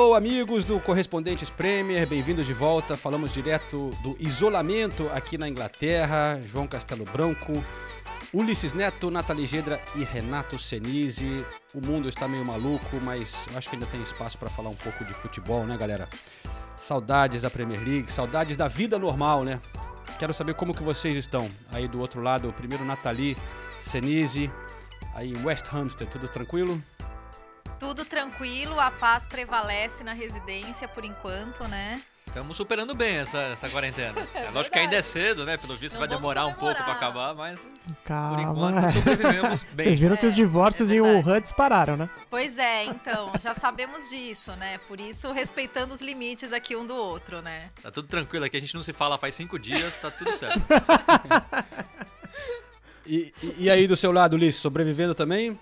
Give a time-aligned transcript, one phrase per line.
[0.00, 2.96] Alô, amigos do Correspondentes Premier, bem-vindos de volta.
[2.96, 6.40] Falamos direto do isolamento aqui na Inglaterra.
[6.42, 7.52] João Castelo Branco,
[8.32, 11.44] Ulisses Neto, Nathalie Gedra e Renato Senise.
[11.74, 14.74] O mundo está meio maluco, mas eu acho que ainda tem espaço para falar um
[14.74, 16.08] pouco de futebol, né, galera?
[16.78, 19.60] Saudades da Premier League, saudades da vida normal, né?
[20.18, 22.50] Quero saber como que vocês estão aí do outro lado.
[22.54, 23.36] Primeiro Nathalie
[23.82, 24.50] Senise,
[25.14, 26.82] aí em West Hampstead, tudo tranquilo?
[27.80, 32.00] Tudo tranquilo, a paz prevalece na residência por enquanto, né?
[32.26, 34.14] Estamos superando bem essa, essa quarentena.
[34.34, 35.56] É, lógico que ainda é cedo, né?
[35.56, 38.42] Pelo visto Não vai vamos demorar um pouco pra acabar, mas por Calma.
[38.42, 39.84] enquanto sobrevivemos bem.
[39.84, 41.00] Vocês viram que os É, divórcios é em.
[41.00, 42.08] Wuhan dispararam, né?
[42.28, 44.78] Pois é, então, já sabemos disso, né?
[44.86, 47.70] Por isso, respeitando os limites aqui um do outro, né?
[47.82, 50.60] Tá tudo tranquilo aqui, a gente não se fala faz cinco dias, tá tudo certo.
[53.06, 55.58] E, e- e aí do seu lado, Ulisses, sobrevivendo também?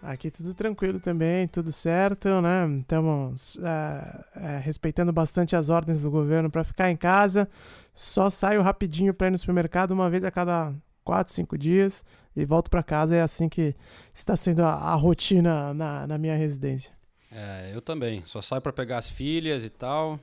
[0.00, 2.78] Aqui tudo tranquilo também, tudo certo, né?
[2.80, 7.48] Estamos é, é, respeitando bastante as ordens do governo para ficar em casa.
[7.92, 10.72] Só saio rapidinho para ir no supermercado uma vez a cada
[11.04, 12.04] quatro, cinco dias
[12.36, 13.16] e volto para casa.
[13.16, 13.74] É assim que
[14.14, 16.92] está sendo a, a rotina na, na minha residência.
[17.32, 18.22] É, eu também.
[18.24, 20.20] Só saio pra pegar as filhas e tal.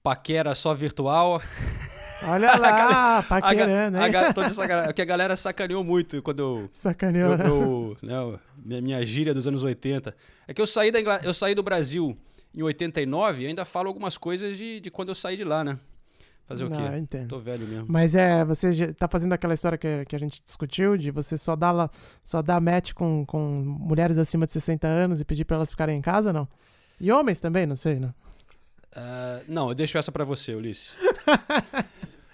[0.00, 1.42] Paquera só virtual.
[2.22, 6.70] Olha lá, A, paquerando, a, tô de sacanagem, porque a galera sacaneou muito quando eu.
[6.72, 8.14] Sacaneou, eu, né?
[8.14, 10.14] eu- né, minha, gíria dos anos 80.
[10.46, 12.16] É que eu saí, da Ingla- eu saí do Brasil
[12.54, 15.78] em 89 e ainda falo algumas coisas de, de quando eu saí de lá, né?
[16.46, 16.82] Fazer o Não, quê?
[16.82, 17.28] eu entendo.
[17.28, 17.86] Tô velho mesmo.
[17.88, 21.54] Mas é, você tá fazendo aquela história que, que a gente discutiu, de você só
[21.54, 21.88] dar,
[22.24, 25.96] só dar match com, com mulheres acima de 60 anos e pedir pra elas ficarem
[25.96, 26.48] em casa, não?
[27.00, 28.12] E homens também, não sei, não?
[28.96, 30.98] Ah, não, eu deixo essa pra você, Ulisses.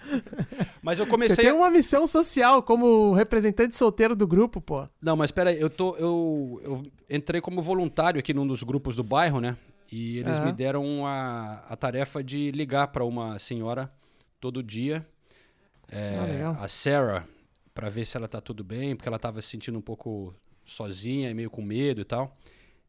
[0.81, 1.35] Mas eu Você comecei.
[1.35, 4.87] tem a- uma missão social como representante solteiro do grupo, pô.
[5.01, 5.95] Não, mas peraí, eu tô.
[5.97, 9.57] Eu, eu entrei como voluntário aqui num dos grupos do bairro, né?
[9.91, 10.45] E eles Aham.
[10.47, 13.91] me deram a, a tarefa de ligar pra uma senhora
[14.39, 15.05] todo dia.
[15.89, 17.27] é, Ah, a Sarah,
[17.73, 20.33] pra ver se ela tá tudo bem, porque ela tava se sentindo um pouco
[20.65, 22.35] sozinha e meio com medo e tal.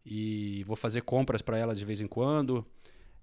[0.04, 2.64] E vou fazer compras pra ela de vez em quando.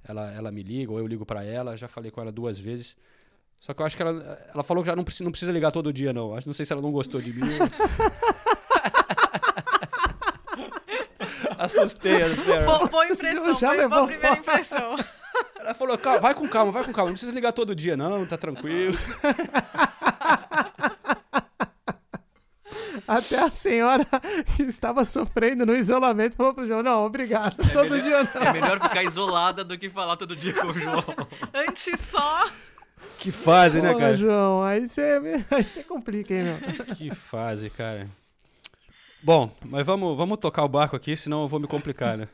[0.07, 2.95] Ela, ela me liga, ou eu ligo pra ela, já falei com ela duas vezes.
[3.65, 5.71] Só que eu acho que ela, ela falou que já não precisa, não precisa ligar
[5.71, 6.35] todo dia, não.
[6.35, 7.57] Acho, não sei se ela não gostou de mim.
[11.57, 12.65] Assustei a Sarah.
[12.65, 14.95] Boa, boa impressão, Já boa, primeira impressão.
[15.59, 17.09] Ela falou, "Calma, vai com calma, vai com calma.
[17.09, 18.95] Não precisa ligar todo dia, não, tá tranquilo.
[23.07, 24.05] Até a senhora
[24.55, 28.41] que estava sofrendo no isolamento falou pro João, não, obrigado, todo melhor- dia não.
[28.47, 31.03] É melhor ficar isolada do que falar todo dia com o João.
[31.53, 32.47] Antes só.
[33.19, 34.17] Que fase, né, Pô, cara?
[34.17, 35.01] João, aí você
[35.51, 36.85] aí você complica, hein, meu?
[36.95, 38.07] Que fase, cara.
[39.23, 42.27] Bom, mas vamos, vamos tocar o barco aqui, senão eu vou me complicar, né?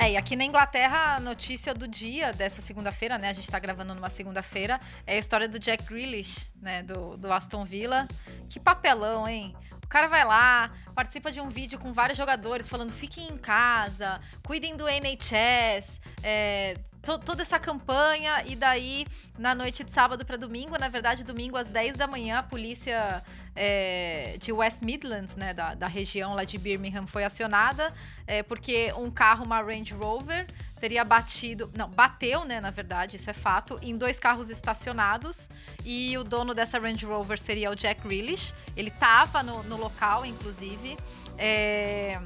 [0.00, 3.30] É, e aqui na Inglaterra, a notícia do dia dessa segunda-feira, né?
[3.30, 6.84] A gente tá gravando numa segunda-feira, é a história do Jack Grealish, né?
[6.84, 8.06] Do, do Aston Villa.
[8.48, 9.56] Que papelão, hein?
[9.88, 14.20] O cara vai lá, participa de um vídeo com vários jogadores falando fiquem em casa,
[14.46, 16.74] cuidem do NHS, é,
[17.08, 18.42] to- toda essa campanha.
[18.46, 19.06] E daí,
[19.38, 23.22] na noite de sábado para domingo, na verdade, domingo às 10 da manhã, a polícia
[23.56, 27.92] é, de West Midlands, né, da, da região lá de Birmingham, foi acionada,
[28.26, 30.46] é, porque um carro, uma Range Rover,
[30.78, 35.48] teria batido, não, bateu, né, na verdade, isso é fato, em dois carros estacionados,
[35.84, 40.24] e o dono dessa Range Rover seria o Jack Grealish, ele tava no, no local,
[40.24, 40.96] inclusive,
[41.36, 42.20] é,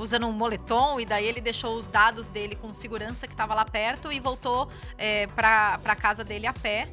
[0.00, 3.64] usando um moletom, e daí ele deixou os dados dele com segurança que estava lá
[3.64, 6.88] perto e voltou é, para casa dele a pé.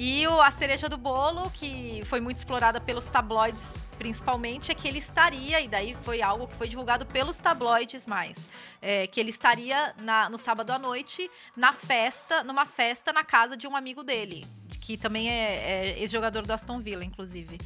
[0.00, 4.86] E o- a cereja do bolo, que foi muito explorada pelos tabloides principalmente, é que
[4.86, 8.48] ele estaria, e daí foi algo que foi divulgado pelos tabloides mais,
[8.80, 13.56] é, que ele estaria na- no sábado à noite na festa, numa festa na casa
[13.56, 14.46] de um amigo dele,
[14.80, 17.58] que também é, é ex-jogador do Aston Villa, inclusive.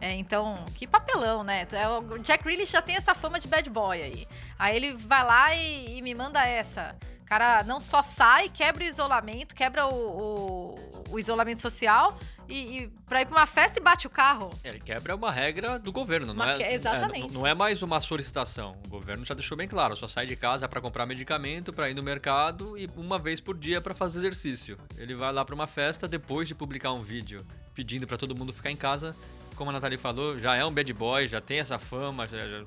[0.00, 1.66] É, então, que papelão, né?
[1.72, 4.26] É, O Jack Grealish já tem essa fama de bad boy aí.
[4.58, 6.96] Aí ele vai lá e, e me manda essa.
[7.30, 12.18] O cara não só sai, quebra o isolamento, quebra o, o- o isolamento social
[12.48, 14.50] e, e pra ir pra uma festa e bate o carro.
[14.64, 16.62] Ele quebra uma regra do governo, não Uma é?
[16.62, 17.32] é, exatamente.
[17.32, 18.76] não- não é mais uma solicitação.
[18.84, 21.94] O governo já deixou bem claro, só sai de casa pra comprar medicamento, pra ir
[21.94, 24.76] no mercado e uma vez por dia pra fazer exercício.
[24.98, 28.52] Ele vai lá pra uma festa depois de publicar um vídeo pedindo pra todo mundo
[28.52, 29.14] ficar em casa.
[29.54, 32.64] Como a Nathalie falou, já é um bad boy, já tem essa fama, já, já,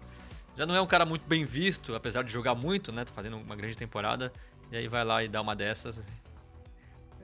[0.56, 3.04] já não é um cara muito bem visto, apesar de jogar muito, né?
[3.04, 4.32] Tá fazendo uma grande temporada.
[4.72, 6.04] E aí vai lá e dá uma dessas.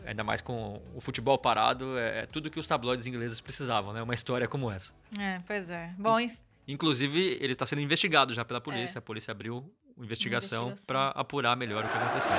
[0.05, 4.01] Ainda mais com o futebol parado, é, é tudo que os tabloides ingleses precisavam, né?
[4.01, 4.93] Uma história como essa.
[5.17, 5.93] É, pois é.
[5.97, 6.37] Bom, enfim.
[6.67, 8.99] Inclusive, ele está sendo investigado já pela polícia.
[8.99, 9.57] A polícia abriu
[9.97, 10.85] uma investigação investigação.
[10.85, 12.35] para apurar melhor o que aconteceu.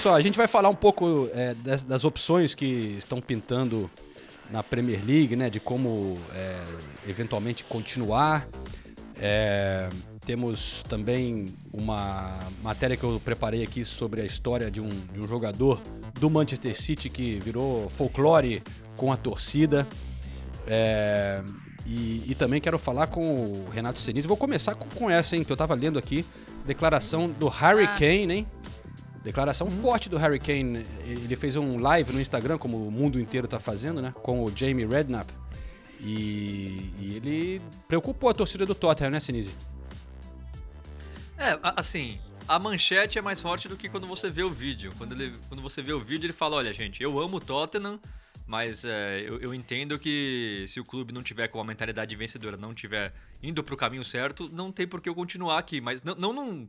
[0.00, 2.64] Pessoal, a gente vai falar um pouco é, das, das opções que
[2.96, 3.90] estão pintando
[4.50, 5.50] na Premier League, né?
[5.50, 6.58] De como é,
[7.06, 8.46] eventualmente continuar.
[9.20, 9.90] É,
[10.24, 15.28] temos também uma matéria que eu preparei aqui sobre a história de um, de um
[15.28, 15.78] jogador
[16.18, 18.62] do Manchester City que virou folclore
[18.96, 19.86] com a torcida.
[20.66, 21.42] É,
[21.84, 24.26] e, e também quero falar com o Renato Senise.
[24.26, 25.44] Vou começar com, com essa, hein?
[25.44, 26.24] Que eu tava lendo aqui.
[26.64, 27.94] Declaração do Harry Ah.
[27.98, 28.46] Kane, hein?
[29.22, 30.86] Declaração forte do Harry Kane.
[31.04, 34.14] Ele fez um live no Instagram, como o mundo inteiro tá fazendo, né?
[34.22, 35.32] Com o Jamie Redknapp.
[36.00, 39.52] E, e ele preocupou a torcida do Tottenham, né, Sinise?
[41.36, 42.18] É, assim,
[42.48, 44.92] a manchete é mais forte do que quando você vê o vídeo.
[44.96, 48.00] Quando, ele, quando você vê o vídeo, ele fala: olha, gente, eu amo o Tottenham,
[48.46, 52.56] mas é, eu, eu entendo que se o clube não tiver com a mentalidade vencedora,
[52.56, 53.12] não tiver
[53.42, 55.80] indo pro caminho certo, não tem por que eu continuar aqui.
[55.80, 56.14] Mas não.
[56.14, 56.68] não, não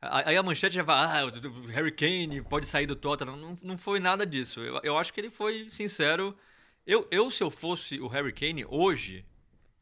[0.00, 3.36] Aí a manchete já vai, ah, o Harry Kane pode sair do Tottenham.
[3.36, 4.60] Não, não foi nada disso.
[4.60, 6.36] Eu, eu acho que ele foi sincero.
[6.86, 9.24] Eu, eu, se eu fosse o Harry Kane hoje,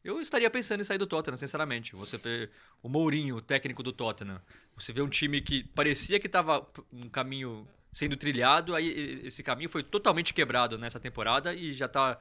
[0.03, 1.95] eu estaria pensando em sair do Tottenham, sinceramente.
[1.95, 2.49] Você vê
[2.81, 4.41] o Mourinho, o técnico do Tottenham.
[4.75, 9.69] Você vê um time que parecia que estava um caminho sendo trilhado, aí esse caminho
[9.69, 12.19] foi totalmente quebrado nessa temporada e já tá,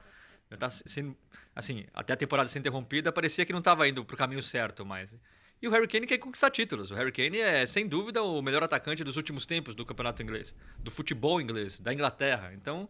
[0.51, 1.17] já tá sendo.
[1.55, 5.17] Assim, até a temporada ser interrompida, parecia que não estava indo pro caminho certo mais.
[5.63, 6.91] E o Harry Kane quer conquistar títulos.
[6.91, 10.55] O Harry Kane é, sem dúvida, o melhor atacante dos últimos tempos do campeonato inglês,
[10.79, 12.53] do futebol inglês, da Inglaterra.
[12.55, 12.89] Então,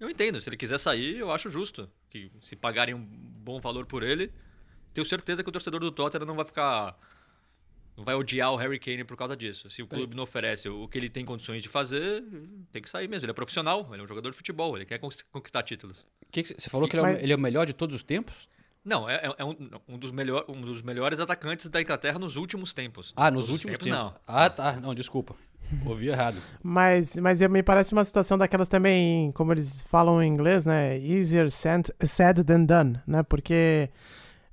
[0.00, 0.40] eu entendo.
[0.40, 1.90] Se ele quiser sair, eu acho justo.
[2.08, 4.32] Que se pagarem um bom valor por ele,
[4.94, 6.98] tenho certeza que o torcedor do Tottenham não vai ficar.
[7.96, 9.70] Não vai odiar o Harry Kane por causa disso.
[9.70, 12.22] Se o clube não oferece o que ele tem condições de fazer,
[12.70, 13.24] tem que sair mesmo.
[13.24, 16.06] Ele é profissional, ele é um jogador de futebol, ele quer conquist- conquistar títulos.
[16.30, 18.02] Que que você falou que ele é, o, ele é o melhor de todos os
[18.02, 18.50] tempos?
[18.86, 19.56] Não, é, é um,
[19.88, 23.12] um dos melhor, um dos melhores atacantes da Inglaterra nos últimos tempos.
[23.16, 23.92] Ah, nos Todos os últimos tempos.
[23.92, 24.14] Não.
[24.24, 24.76] Ah, tá.
[24.76, 25.34] Não, desculpa.
[25.84, 26.36] Ouvi errado.
[26.62, 30.96] Mas, mas me parece uma situação daquelas também, como eles falam em inglês, né?
[30.98, 33.24] Easier said, said than done, né?
[33.24, 33.90] Porque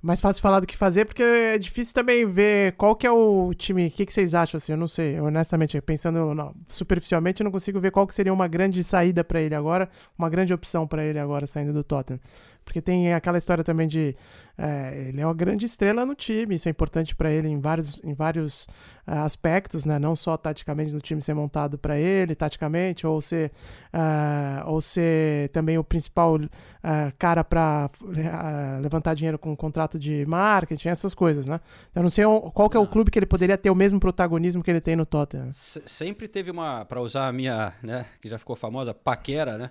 [0.04, 3.54] mais fácil falar do que fazer, porque é difícil também ver qual que é o
[3.54, 3.86] time.
[3.86, 4.72] O que, que vocês acham, assim?
[4.72, 5.18] Eu não sei.
[5.18, 9.40] Honestamente, pensando não, superficialmente, eu não consigo ver qual que seria uma grande saída pra
[9.40, 9.88] ele agora,
[10.18, 12.20] uma grande opção pra ele agora saindo do Tottenham.
[12.64, 14.16] Porque tem aquela história também de.
[14.56, 18.00] é, ele é uma grande estrela no time, isso é importante pra ele em vários,
[18.02, 18.66] em vários
[19.06, 19.98] ah, aspectos, né?
[19.98, 23.52] Não só taticamente do time ser montado pra ele, taticamente, ou ser,
[23.92, 26.38] ah, ou ser também o principal
[26.82, 27.90] ah, cara pra
[28.32, 31.60] ah, levantar dinheiro com um contrato de marketing, essas coisas, né?
[31.94, 32.24] Eu não sei
[32.54, 34.96] qual que é o clube que ele poderia ter o mesmo protagonismo que ele tem
[34.96, 35.52] no Tottenham.
[35.52, 39.70] Se- sempre teve uma, para usar a minha, né, que já ficou famosa, paquera, né,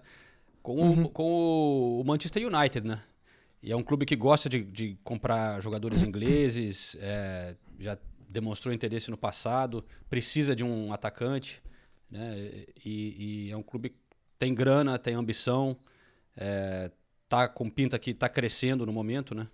[0.63, 3.03] com, o, com o Manchester United, né?
[3.61, 7.97] E é um clube que gosta de, de comprar jogadores ingleses, é, já
[8.29, 11.61] demonstrou interesse no passado, precisa de um atacante,
[12.09, 12.65] né?
[12.83, 13.97] E, e é um clube que
[14.39, 15.77] tem grana, tem ambição,
[16.35, 16.89] é,
[17.27, 19.47] tá com pinta que tá crescendo no momento, né?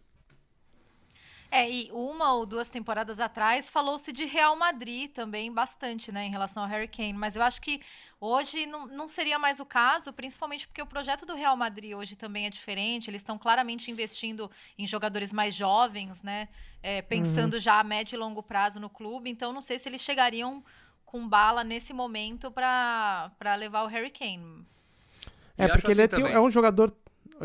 [1.51, 6.29] É, e uma ou duas temporadas atrás falou-se de Real Madrid também bastante, né, em
[6.29, 7.13] relação ao Harry Kane.
[7.13, 7.81] Mas eu acho que
[8.21, 12.15] hoje não, não seria mais o caso, principalmente porque o projeto do Real Madrid hoje
[12.15, 13.09] também é diferente.
[13.09, 16.49] Eles estão claramente investindo em jogadores mais jovens, né,
[16.83, 19.29] é, pensando já a médio e longo prazo no clube.
[19.31, 20.63] Então não sei se eles chegariam
[21.03, 24.63] com bala nesse momento para levar o Harry Kane.
[25.57, 26.33] É, porque ele assim é, tem- também.
[26.33, 26.95] é um jogador.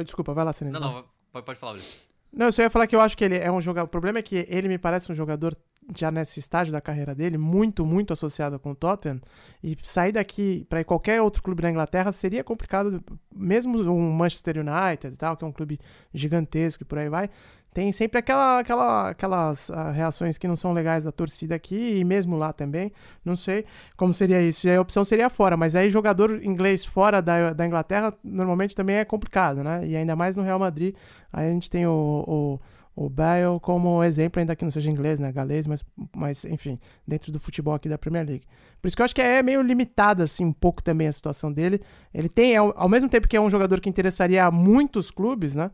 [0.05, 0.79] Desculpa, vai lá, Senna.
[0.79, 2.14] Não, não, pode, pode falar, Luiz.
[2.37, 3.87] Não, eu só ia falar que eu acho que ele é um jogador.
[3.87, 5.57] O problema é que ele me parece um jogador,
[5.97, 9.21] já nesse estágio da carreira dele, muito, muito associado com o Tottenham.
[9.63, 15.15] E sair daqui para qualquer outro clube da Inglaterra seria complicado, mesmo um Manchester United
[15.15, 15.79] e tal, que é um clube
[16.13, 17.31] gigantesco e por aí vai.
[17.75, 22.05] Tem sempre aquela, aquela, aquelas ah, reações que não são legais da torcida aqui e
[22.05, 22.93] mesmo lá também.
[23.25, 23.65] Não sei
[23.97, 24.67] como seria isso.
[24.67, 28.77] E aí a opção seria fora, mas aí jogador inglês fora da, da Inglaterra normalmente
[28.77, 29.85] também é complicado, né?
[29.85, 30.95] E ainda mais no Real Madrid.
[31.33, 32.61] Aí a gente tem o, o
[32.97, 37.33] o Bale como exemplo, ainda que não seja inglês, né, galês, mas, mas enfim, dentro
[37.33, 38.45] do futebol aqui da Premier League.
[38.81, 41.53] Por isso que eu acho que é meio limitada, assim, um pouco também a situação
[41.53, 41.81] dele.
[42.13, 45.57] Ele tem, ao, ao mesmo tempo que é um jogador que interessaria a muitos clubes,
[45.57, 45.73] né,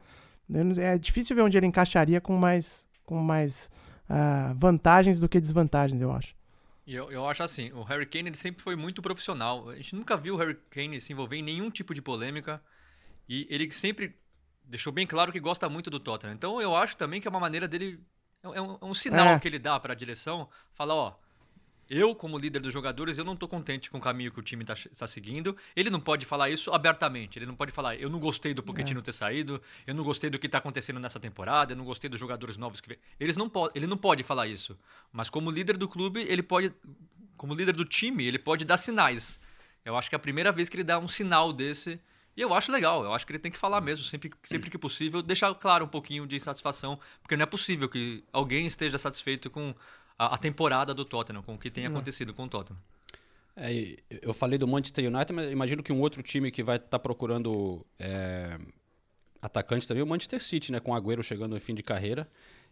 [0.78, 3.70] é difícil ver onde ele encaixaria com mais, com mais
[4.08, 6.34] uh, vantagens do que desvantagens, eu acho.
[6.86, 9.68] Eu, eu acho assim, o Harry Kane ele sempre foi muito profissional.
[9.68, 12.60] A gente nunca viu o Harry Kane se envolver em nenhum tipo de polêmica.
[13.28, 14.16] E ele sempre
[14.64, 16.34] deixou bem claro que gosta muito do Tottenham.
[16.34, 18.00] Então eu acho também que é uma maneira dele.
[18.42, 19.38] É um, é um sinal é.
[19.38, 20.48] que ele dá para a direção.
[20.72, 21.14] Falar, ó.
[21.92, 24.62] Eu, como líder dos jogadores, eu não estou contente com o caminho que o time
[24.62, 25.56] está tá seguindo.
[25.74, 27.36] Ele não pode falar isso abertamente.
[27.36, 29.02] Ele não pode falar, eu não gostei do Pochettino é.
[29.02, 32.20] ter saído, eu não gostei do que está acontecendo nessa temporada, eu não gostei dos
[32.20, 34.78] jogadores novos que Eles não ele não pode falar isso.
[35.12, 36.72] Mas como líder do clube, ele pode,
[37.36, 39.40] como líder do time, ele pode dar sinais.
[39.84, 41.98] Eu acho que é a primeira vez que ele dá um sinal desse
[42.36, 44.78] e eu acho legal, eu acho que ele tem que falar mesmo, sempre, sempre que
[44.78, 49.50] possível, deixar claro um pouquinho de insatisfação, porque não é possível que alguém esteja satisfeito
[49.50, 49.74] com
[50.20, 51.92] a, a temporada do Tottenham, com o que tem não.
[51.92, 52.78] acontecido com o Tottenham.
[53.56, 56.88] É, eu falei do Manchester United, mas imagino que um outro time que vai estar
[56.88, 58.58] tá procurando é,
[59.40, 60.78] atacantes também é o Manchester City, né?
[60.78, 62.28] Com o Agüero chegando no fim de carreira.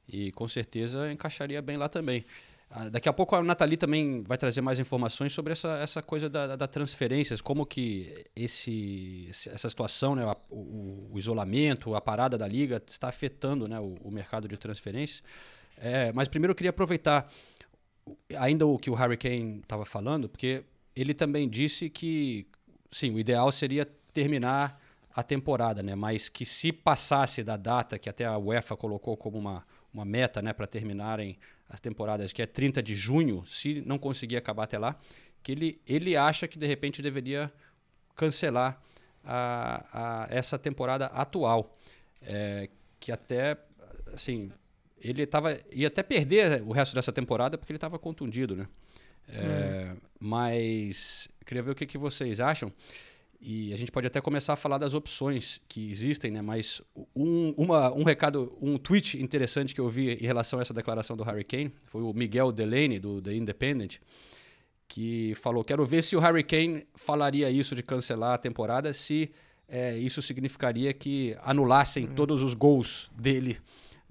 [0.06, 2.24] E com certeza encaixaria bem lá também.
[2.70, 6.28] Ah, daqui a pouco a Nathalie também vai trazer mais informações sobre essa, essa coisa
[6.28, 12.46] da, da transferências, como que esse, essa situação, né, o, o, isolamento, a parada da
[12.46, 15.22] liga está afetando né, o, o mercado de transferências.
[15.80, 17.30] É, mas primeiro eu queria aproveitar
[18.38, 22.46] ainda o que o Harry Kane estava falando, porque ele também disse que
[22.90, 24.80] sim, o ideal seria terminar
[25.14, 29.38] a temporada, né, mas que se passasse da data que até a UEFA colocou como
[29.38, 31.36] uma, uma meta né, para terminarem
[31.68, 34.96] as temporadas, que é 30 de junho, se não conseguir acabar até lá,
[35.42, 37.52] que ele, ele acha que de repente deveria
[38.14, 38.78] cancelar
[39.24, 41.76] a, a essa temporada atual.
[42.22, 42.68] É,
[42.98, 43.56] que até,
[44.12, 44.50] assim,
[45.02, 48.66] ele tava, ia até perder o resto dessa temporada porque ele estava contundido, né?
[49.28, 49.96] É, hum.
[50.20, 52.72] Mas queria ver o que, que vocês acham.
[53.40, 56.42] E a gente pode até começar a falar das opções que existem, né?
[56.42, 56.82] Mas
[57.14, 61.16] um, uma, um recado, um tweet interessante que eu vi em relação a essa declaração
[61.16, 63.98] do Harry Kane foi o Miguel Delaney, do The Independent,
[64.88, 69.30] que falou: Quero ver se o Harry Kane falaria isso de cancelar a temporada, se
[69.68, 72.14] é, isso significaria que anulassem uhum.
[72.14, 73.56] todos os gols dele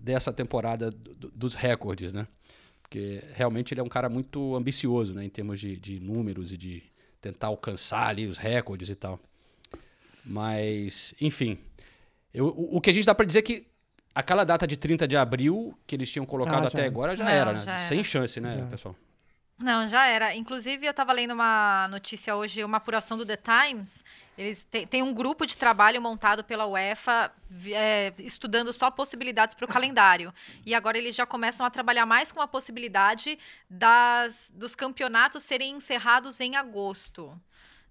[0.07, 2.25] dessa temporada do, dos recordes, né?
[2.81, 5.25] Porque realmente ele é um cara muito ambicioso, né?
[5.25, 6.81] Em termos de, de números e de
[7.19, 9.19] tentar alcançar ali os recordes e tal.
[10.25, 11.57] Mas, enfim.
[12.33, 13.67] Eu, o, o, que a gente dá para dizer é que
[14.15, 17.31] aquela data de 30 de abril que eles tinham colocado ah, até agora já Não,
[17.31, 17.63] era, né?
[17.65, 18.07] Já Sem era.
[18.07, 18.65] chance, né, já.
[18.67, 18.95] pessoal?
[19.59, 20.35] Não, já era.
[20.35, 24.05] Inclusive, eu estava lendo uma notícia hoje, uma apuração do The Times.
[24.37, 27.31] Eles têm um grupo de trabalho montado pela UEFA,
[27.73, 30.31] é, estudando só possibilidades para o calendário.
[30.63, 35.77] E agora eles já começam a trabalhar mais com a possibilidade das, dos campeonatos serem
[35.77, 37.35] encerrados em agosto.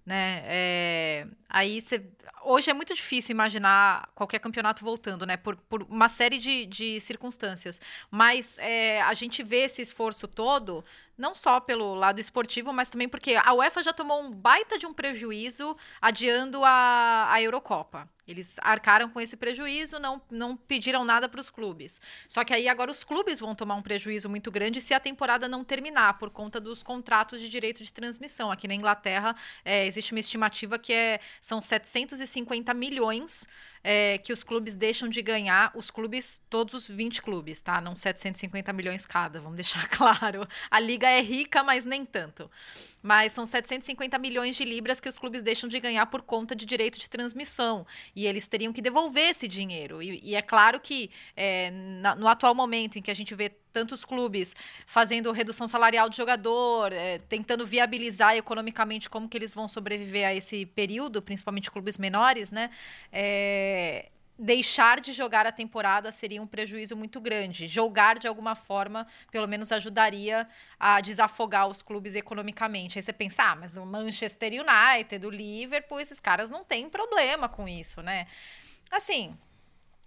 [0.05, 0.41] Né?
[0.45, 2.01] É, aí você
[2.47, 5.35] hoje é muito difícil imaginar qualquer campeonato voltando, né?
[5.35, 7.81] Por, por uma série de, de circunstâncias.
[8.09, 10.83] Mas é, a gente vê esse esforço todo,
[11.17, 14.85] não só pelo lado esportivo, mas também porque a UEFA já tomou um baita de
[14.85, 18.09] um prejuízo adiando a, a Eurocopa.
[18.27, 22.01] Eles arcaram com esse prejuízo, não, não pediram nada para os clubes.
[22.27, 25.47] Só que aí agora os clubes vão tomar um prejuízo muito grande se a temporada
[25.47, 28.51] não terminar, por conta dos contratos de direito de transmissão.
[28.51, 29.33] Aqui na Inglaterra
[29.63, 33.47] é, existe uma estimativa que é, são 750 milhões
[33.81, 37.79] é, que os clubes deixam de ganhar, os clubes, todos os 20 clubes, tá?
[37.79, 40.45] Não 750 milhões cada, vamos deixar claro.
[40.69, 42.49] A liga é rica, mas nem tanto.
[43.01, 46.65] Mas são 750 milhões de libras que os clubes deixam de ganhar por conta de
[46.65, 47.85] direito de transmissão.
[48.15, 50.01] E eles teriam que devolver esse dinheiro.
[50.01, 53.49] E, e é claro que é, na, no atual momento em que a gente vê
[53.71, 59.67] tantos clubes fazendo redução salarial de jogador, é, tentando viabilizar economicamente como que eles vão
[59.67, 62.71] sobreviver a esse período, principalmente clubes menores, né?
[63.11, 67.67] É, deixar de jogar a temporada seria um prejuízo muito grande.
[67.67, 70.47] Jogar de alguma forma, pelo menos ajudaria
[70.79, 72.97] a desafogar os clubes economicamente.
[72.97, 77.49] Aí você pensa, ah, mas o Manchester United, o Liverpool, esses caras não têm problema
[77.49, 78.27] com isso, né?
[78.91, 79.35] Assim,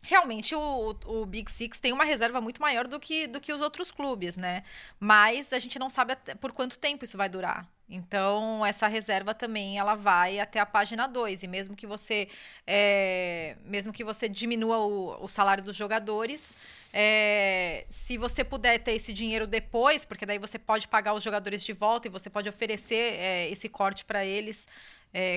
[0.02, 3.60] realmente o, o Big Six tem uma reserva muito maior do que, do que os
[3.60, 4.62] outros clubes, né?
[4.99, 7.68] Mas a gente não sabe por quanto tempo isso vai durar.
[7.90, 11.42] Então, essa reserva também ela vai até a página 2.
[11.42, 12.28] E mesmo que você
[12.64, 16.56] é, mesmo que você diminua o, o salário dos jogadores,
[16.92, 21.64] é, se você puder ter esse dinheiro depois, porque daí você pode pagar os jogadores
[21.64, 24.68] de volta e você pode oferecer é, esse corte para eles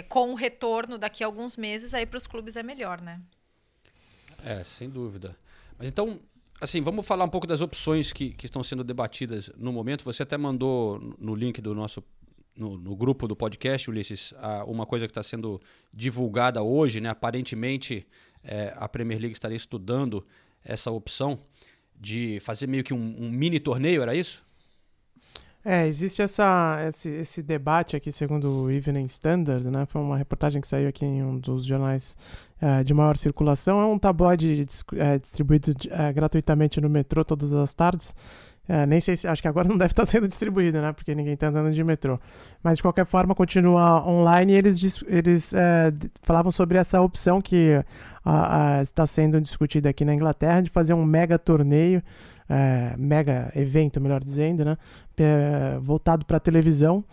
[0.08, 3.20] com o retorno daqui a alguns meses, aí para os clubes é melhor, né?
[4.46, 5.36] É, sem dúvida.
[5.80, 6.20] Mas então,
[6.62, 10.04] assim, vamos falar um pouco das opções que, que estão sendo debatidas no momento.
[10.04, 12.04] Você até mandou no link do nosso
[12.56, 14.34] no, no, grupo do podcast, Ulisses,
[14.68, 15.60] uma coisa que está sendo
[15.94, 17.10] divulgada hoje, né?
[17.10, 18.06] Aparentemente,
[18.44, 20.26] é, a Premier League estaria estudando
[20.64, 21.40] essa opção
[22.00, 24.44] de fazer meio que um, um mini torneio, era isso?
[25.66, 29.86] É, existe essa, esse, esse, debate aqui, segundo o Evening Standard, né?
[29.86, 32.18] Foi uma reportagem que saiu aqui em um dos jornais
[32.62, 33.80] uh, de maior circulação.
[33.80, 38.14] É um tabloide uh, distribuído uh, gratuitamente no metrô todas as tardes.
[38.68, 39.28] É, nem sei se.
[39.28, 40.94] Acho que agora não deve estar sendo distribuído, né?
[40.94, 42.20] Porque ninguém está andando de metrô.
[42.64, 45.92] Mas de qualquer forma, continua online e eles, eles é,
[46.22, 47.84] falavam sobre essa opção que
[48.82, 52.02] está sendo discutida aqui na Inglaterra de fazer um mega torneio,
[52.50, 54.78] é, mega evento, melhor dizendo, né?
[55.18, 57.04] É, voltado para televisão,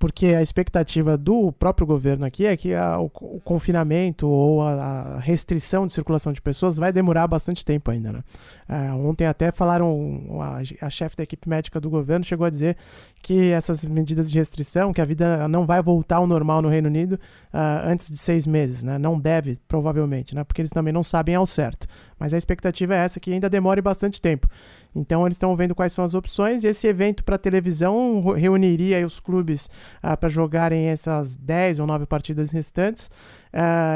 [0.00, 4.72] porque a expectativa do próprio governo aqui é que a, o, o, confinamento ou a,
[4.72, 8.10] a, restrição de circulação de pessoas vai demorar bastante tempo ainda.
[8.10, 8.24] Né?
[8.66, 12.78] É, ontem até falaram, a, a chefe da equipe médica do governo chegou a dizer
[13.20, 16.88] que essas medidas de restrição, que a vida não vai voltar ao normal no Reino
[16.88, 17.20] Unido
[17.52, 18.96] uh, antes de seis meses, né?
[18.96, 20.44] não deve, provavelmente, né?
[20.44, 21.86] porque eles também não sabem ao certo.
[22.18, 24.48] Mas a expectativa é essa, que ainda demore bastante tempo.
[24.94, 29.20] Então eles estão vendo quais são as opções e esse evento para televisão reuniria os
[29.20, 29.70] clubes
[30.02, 33.10] uh, para jogarem essas 10 ou 9 partidas restantes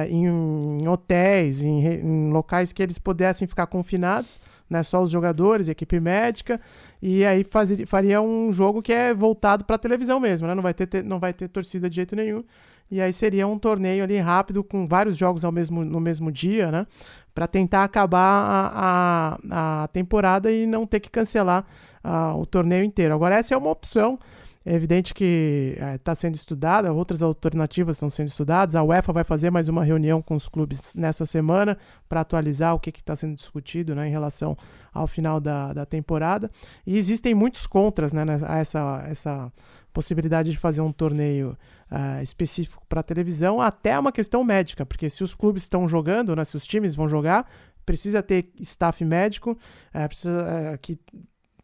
[0.09, 5.69] em, em, hotéis, em, em, locais que eles pudessem ficar confinados, né, só os jogadores,
[5.69, 6.61] equipe médica,
[7.01, 10.75] e aí fazer, faria um jogo que é voltado para televisão mesmo, né, não, vai
[10.75, 12.45] ter, não vai ter torcida de jeito nenhum.
[12.91, 16.71] E aí seria um torneio ali rápido com vários jogos ao mesmo, no mesmo dia,
[16.71, 16.87] né?
[17.35, 21.67] para tentar acabar a, a, a, temporada e não ter que cancelar
[22.05, 23.13] uh, o torneio inteiro.
[23.13, 24.19] Agora, essa é uma opção.
[24.67, 28.75] É evidente que está é, sendo estudada, outras alternativas estão sendo estudadas.
[28.75, 31.77] A UEFA vai fazer mais uma reunião com os clubes nessa semana
[32.09, 34.57] para atualizar o que está sendo discutido né, em relação
[34.93, 36.49] ao final da, da temporada.
[36.87, 39.53] E existem muitos contras né, a essa, essa
[39.93, 41.59] possibilidade de fazer um torneio
[41.91, 46.43] uh, específico para televisão, até uma questão médica, porque se os clubes estão jogando, né,
[46.43, 47.47] se os times vão jogar,
[47.85, 49.59] precisa ter staff médico,
[49.95, 50.99] uh, precisa, uh, que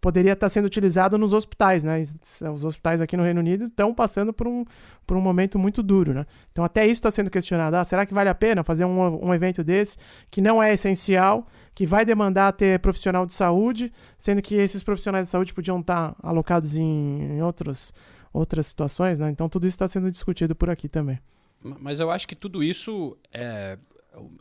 [0.00, 2.02] poderia estar sendo utilizado nos hospitais, né?
[2.52, 4.64] Os hospitais aqui no Reino Unido estão passando por um,
[5.06, 6.26] por um momento muito duro, né?
[6.50, 7.76] Então até isso está sendo questionado.
[7.76, 9.98] Ah, será que vale a pena fazer um, um evento desse
[10.30, 15.26] que não é essencial, que vai demandar ter profissional de saúde, sendo que esses profissionais
[15.26, 17.92] de saúde podiam estar alocados em, em outros
[18.32, 19.28] outras situações, né?
[19.30, 21.18] Então tudo isso está sendo discutido por aqui também.
[21.62, 23.76] Mas eu acho que tudo isso é,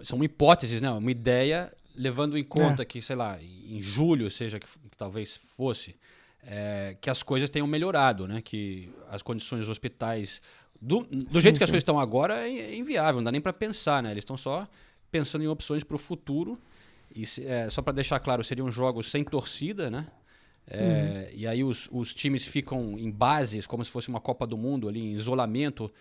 [0.01, 0.89] são hipóteses, né?
[0.89, 2.85] Uma ideia levando em conta é.
[2.85, 5.97] que, sei lá, em julho, seja que, que talvez fosse,
[6.41, 8.41] é, que as coisas tenham melhorado, né?
[8.41, 10.41] Que as condições dos hospitais,
[10.81, 11.65] do, do sim, jeito que sim.
[11.65, 14.11] as coisas estão agora, é inviável, não dá nem para pensar, né?
[14.11, 14.65] Eles estão só
[15.11, 16.57] pensando em opções para o futuro.
[17.13, 20.07] E é, só para deixar claro, seriam jogos sem torcida, né?
[20.67, 21.37] É, uhum.
[21.39, 24.87] E aí os, os times ficam em bases, como se fosse uma Copa do Mundo,
[24.87, 25.91] ali em isolamento,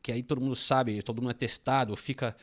[0.00, 2.36] que aí todo mundo sabe, todo mundo é testado, fica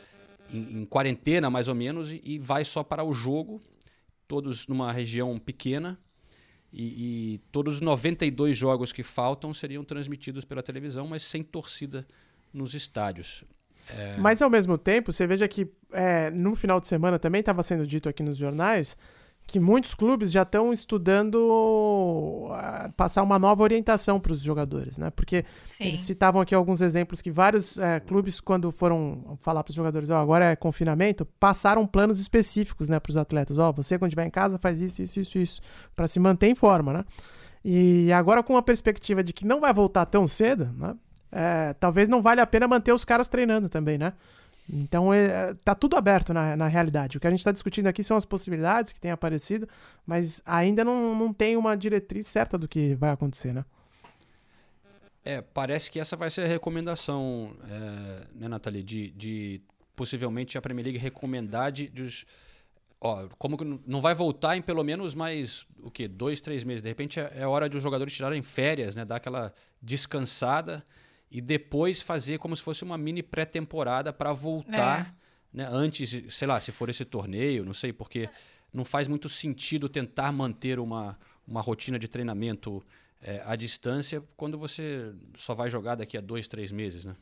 [0.52, 3.62] em, em quarentena mais ou menos e, e, vai só para o jogo,
[4.28, 5.98] todos numa região pequena.
[6.72, 12.06] E, e, todos os 92 jogos que faltam seriam transmitidos pela televisão, mas sem torcida
[12.54, 13.46] nos estádios.
[13.90, 14.18] É...
[14.18, 17.88] Mas ao mesmo tempo, você veja que é, no final de semana também estava sendo
[17.88, 18.98] dito aqui nos jornais
[19.48, 25.10] que muitos clubes já estão estudando uh, passar uma nova orientação para os jogadores, né?
[25.10, 25.86] Porque Sim.
[25.86, 30.10] eles citavam aqui alguns exemplos que vários uh, clubes, quando foram falar para os jogadores,
[30.10, 33.58] oh, agora é confinamento, passaram planos específicos, né, para os atletas.
[33.58, 35.62] Ó, oh, você quando estiver em casa faz isso, isso, isso, isso,
[35.96, 37.06] para se manter em forma, né?
[37.64, 40.94] E agora com a perspectiva de que não vai voltar tão cedo, né?
[41.32, 44.12] É, talvez não valha a pena manter os caras treinando também, né?
[44.70, 47.18] Então é, tá tudo aberto na, na realidade.
[47.18, 49.68] O que a gente está discutindo aqui são as possibilidades que têm aparecido,
[50.06, 53.64] mas ainda não, não tem uma diretriz certa do que vai acontecer, né?
[55.24, 59.62] É, parece que essa vai ser a recomendação, é, né, Nathalie, de, de
[59.94, 62.26] possivelmente a Premier League recomendar de, dos.
[63.00, 66.82] Ó, como que não vai voltar em pelo menos mais o que dois, três meses.
[66.82, 69.04] De repente é, é hora de os jogadores tirarem férias, né?
[69.04, 70.86] Dar aquela descansada
[71.30, 75.16] e depois fazer como se fosse uma mini pré-temporada para voltar,
[75.54, 75.58] é.
[75.58, 75.68] né?
[75.70, 78.30] Antes, sei lá, se for esse torneio, não sei, porque
[78.74, 82.84] não faz muito sentido tentar manter uma, uma rotina de treinamento
[83.22, 87.16] é, à distância quando você só vai jogar daqui a dois, três meses, né?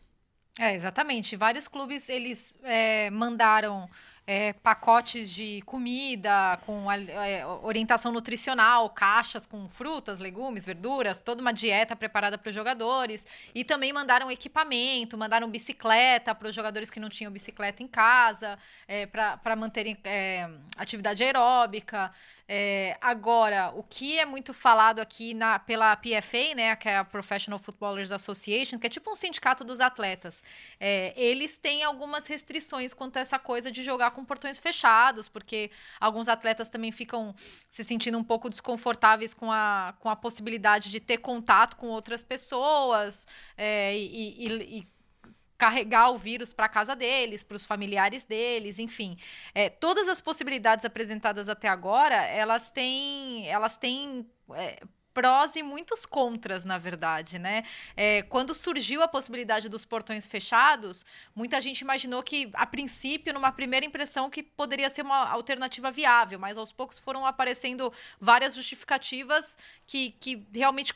[0.58, 1.36] É, exatamente.
[1.36, 3.90] Vários clubes, eles é, mandaram
[4.28, 11.54] é, pacotes de comida com é, orientação nutricional, caixas com frutas, legumes, verduras, toda uma
[11.54, 13.26] dieta preparada para os jogadores.
[13.54, 18.58] E também mandaram equipamento, mandaram bicicleta para os jogadores que não tinham bicicleta em casa,
[18.88, 22.12] é, para manterem é, atividade aeróbica.
[22.48, 27.04] É, agora, o que é muito falado aqui na, pela PFA, né, que é a
[27.04, 30.44] Professional Footballers Association, que é tipo um sindicato dos atletas,
[30.80, 35.70] é, eles têm algumas restrições quanto a essa coisa de jogar com portões fechados, porque
[36.00, 37.36] alguns atletas também ficam
[37.70, 42.24] se sentindo um pouco desconfortáveis com a, com a possibilidade de ter contato com outras
[42.24, 44.88] pessoas é, e, e, e
[45.58, 49.18] carregar o vírus para casa deles, para os familiares deles, enfim,
[49.54, 54.82] é, todas as possibilidades apresentadas até agora, elas têm, elas têm é,
[55.16, 57.64] prós e muitos contras, na verdade, né?
[57.96, 63.52] É, quando surgiu a possibilidade dos portões fechados, muita gente imaginou que, a princípio, numa
[63.52, 69.58] primeira impressão, que poderia ser uma alternativa viável, mas aos poucos foram aparecendo várias justificativas
[69.88, 70.94] que, que realmente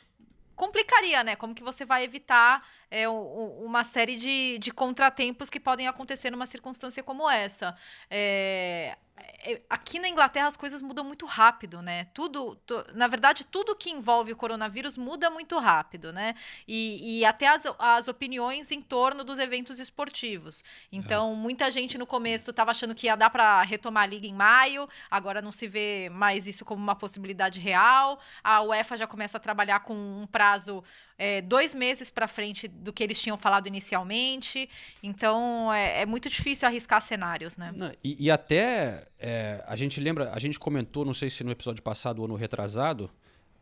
[0.54, 1.34] complicaria, né?
[1.34, 6.46] Como que você vai evitar é, uma série de, de contratempos que podem acontecer numa
[6.46, 7.74] circunstância como essa?
[8.10, 8.96] É,
[9.42, 12.04] é, aqui na Inglaterra as coisas mudam muito rápido, né?
[12.12, 16.34] Tudo, tu, na verdade, tudo que envolve o coronavírus muda muito rápido, né?
[16.68, 20.62] E, e até as, as opiniões em torno dos eventos esportivos.
[20.92, 21.36] Então, é.
[21.36, 24.88] muita gente no começo estava achando que ia dar para retomar a liga em maio,
[25.10, 28.20] agora não se vê mais isso como uma possibilidade real.
[28.44, 30.84] A UEFA já começa a trabalhar com um prazo
[31.20, 34.66] é, dois meses para frente do que eles tinham falado inicialmente.
[35.02, 37.70] Então é, é muito difícil arriscar cenários, né?
[37.76, 41.50] Não, e, e, até é, a gente lembra, a gente comentou, não sei se no
[41.50, 43.10] episódio passado ou no retrasado,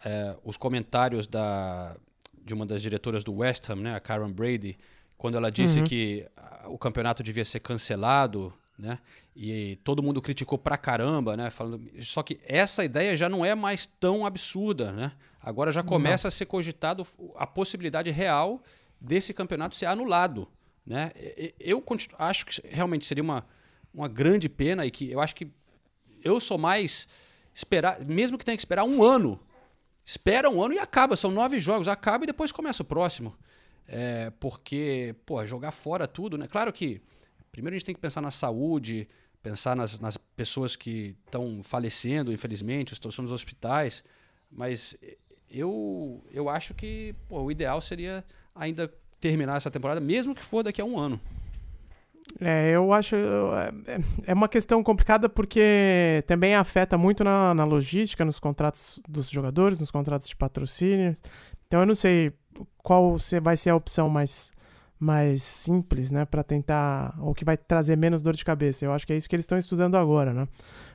[0.05, 1.97] é, os comentários da,
[2.45, 4.79] de uma das diretoras do West Ham, né, a Karen Brady,
[5.17, 5.85] quando ela disse uhum.
[5.85, 6.25] que
[6.67, 9.01] o campeonato devia ser cancelado, né?
[9.35, 11.51] E todo mundo criticou pra caramba, né?
[11.51, 15.11] Falando, só que essa ideia já não é mais tão absurda, né?
[15.41, 16.29] Agora já começa Não.
[16.29, 18.63] a ser cogitado a possibilidade real
[19.01, 20.49] desse campeonato ser anulado.
[20.85, 21.13] Né?
[21.61, 21.85] Eu
[22.19, 23.47] acho que realmente seria uma,
[23.93, 25.51] uma grande pena e que eu acho que
[26.25, 27.07] eu sou mais
[27.55, 29.39] esperar, mesmo que tenha que esperar um ano.
[30.05, 33.37] Espera um ano e acaba, são nove jogos, acaba e depois começa o próximo.
[33.87, 36.47] É, porque, pô, jogar fora tudo, né?
[36.47, 37.01] Claro que
[37.53, 39.09] primeiro a gente tem que pensar na saúde,
[39.43, 44.03] pensar nas, nas pessoas que estão falecendo, infelizmente, estão nos hospitais,
[44.51, 44.97] mas
[45.51, 50.63] eu, eu acho que pô, o ideal seria ainda terminar essa temporada, mesmo que for
[50.63, 51.21] daqui a um ano.
[52.41, 53.17] É, eu acho.
[53.17, 59.31] É, é uma questão complicada porque também afeta muito na, na logística, nos contratos dos
[59.31, 61.15] jogadores, nos contratos de patrocínio.
[61.67, 62.33] Então eu não sei
[62.79, 64.53] qual vai ser a opção mais,
[64.99, 67.17] mais simples, né, para tentar.
[67.21, 68.85] ou que vai trazer menos dor de cabeça.
[68.85, 70.47] Eu acho que é isso que eles estão estudando agora, né?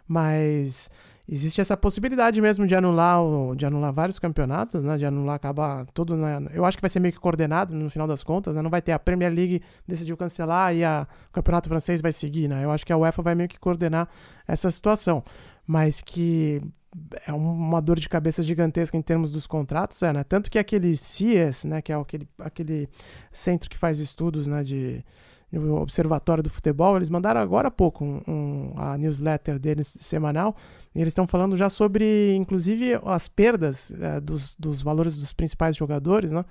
[0.08, 0.90] Mas
[1.28, 4.98] existe essa possibilidade mesmo de anular, o, de anular vários campeonatos, né?
[4.98, 6.18] De anular, acabar tudo.
[6.18, 6.50] Né?
[6.54, 8.62] Eu acho que vai ser meio que coordenado no final das contas, né?
[8.62, 12.48] Não vai ter a Premier League decidiu cancelar e a, o campeonato francês vai seguir,
[12.48, 12.64] né?
[12.64, 14.08] Eu acho que a UEFA vai meio que coordenar
[14.48, 15.24] essa situação.
[15.66, 16.62] Mas que
[17.26, 20.24] é uma dor de cabeça gigantesca em termos dos contratos, é, né?
[20.24, 21.82] Tanto que aquele CIES, né?
[21.82, 22.90] Que é aquele, aquele
[23.32, 24.62] centro que faz estudos, né?
[24.62, 25.04] De
[25.60, 30.56] no Observatório do Futebol, eles mandaram agora há pouco um, um, a newsletter deles semanal,
[30.96, 35.76] e eles estão falando já sobre, inclusive, as perdas é, dos, dos valores dos principais
[35.76, 36.44] jogadores, né?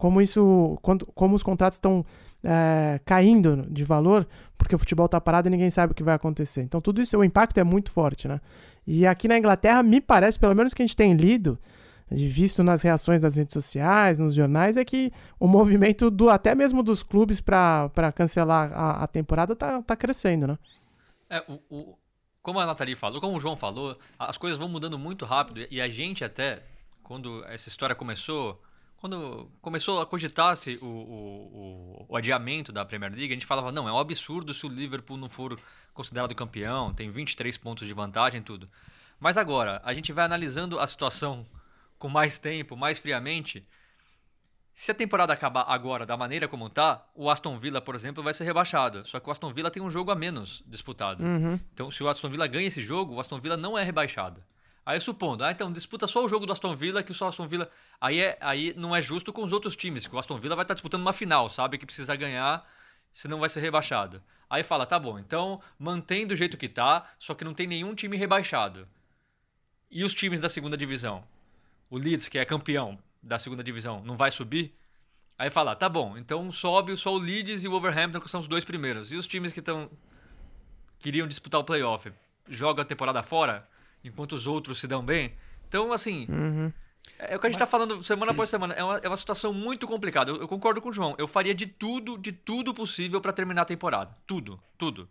[0.00, 2.04] como isso, quando, como os contratos estão
[2.42, 6.14] é, caindo de valor, porque o futebol está parado e ninguém sabe o que vai
[6.14, 6.62] acontecer.
[6.62, 8.40] Então tudo isso, o impacto é muito forte, né?
[8.86, 11.58] E aqui na Inglaterra, me parece, pelo menos que a gente tem lido,
[12.10, 16.82] visto nas reações das redes sociais, nos jornais, é que o movimento do até mesmo
[16.82, 20.58] dos clubes para cancelar a, a, temporada tá, tá crescendo, né?
[21.28, 21.98] É, o, o,
[22.42, 25.80] como a Nathalie falou, como o João falou, as coisas vão mudando muito rápido e
[25.80, 26.62] a gente até,
[27.02, 28.60] quando essa história começou,
[28.96, 33.88] quando começou a cogitar-se o, o, o, adiamento da Premier League, a gente falava, não,
[33.88, 35.58] é um absurdo se o Liverpool não for
[35.94, 38.68] considerado campeão, tem 23 pontos de vantagem tudo.
[39.20, 41.46] Mas agora, a gente vai analisando a situação
[42.00, 43.64] com mais tempo, mais friamente,
[44.72, 48.32] se a temporada acabar agora da maneira como está, o Aston Villa, por exemplo, vai
[48.32, 49.06] ser rebaixado.
[49.06, 51.22] Só que o Aston Villa tem um jogo a menos disputado.
[51.22, 51.60] Uhum.
[51.74, 54.42] Então, se o Aston Villa ganha esse jogo, o Aston Villa não é rebaixado.
[54.84, 57.70] Aí supondo, ah, então disputa só o jogo do Aston Villa, que o Aston Villa.
[58.00, 60.64] Aí, é, aí não é justo com os outros times, que o Aston Villa vai
[60.64, 61.76] estar disputando uma final, sabe?
[61.76, 62.66] Que precisa ganhar,
[63.12, 64.22] senão vai ser rebaixado.
[64.48, 67.94] Aí fala, tá bom, então mantém do jeito que tá, só que não tem nenhum
[67.94, 68.88] time rebaixado.
[69.90, 71.22] E os times da segunda divisão?
[71.90, 74.74] O Leeds, que é campeão, da segunda divisão não vai subir,
[75.36, 78.48] aí fala, tá bom, então sobe só o Leeds e o Wolverhampton, que são os
[78.48, 79.12] dois primeiros.
[79.12, 79.90] E os times que estão
[80.98, 82.12] queriam disputar o playoff,
[82.48, 83.68] jogam a temporada fora,
[84.04, 85.32] enquanto os outros se dão bem.
[85.68, 86.72] Então, assim, Uhum.
[87.18, 88.74] é o que a gente tá falando semana após semana.
[88.74, 90.30] É uma, é uma situação muito complicada.
[90.30, 91.14] Eu, eu concordo com o João.
[91.18, 94.14] Eu faria de tudo, de tudo possível pra terminar a temporada.
[94.26, 95.08] Tudo, tudo.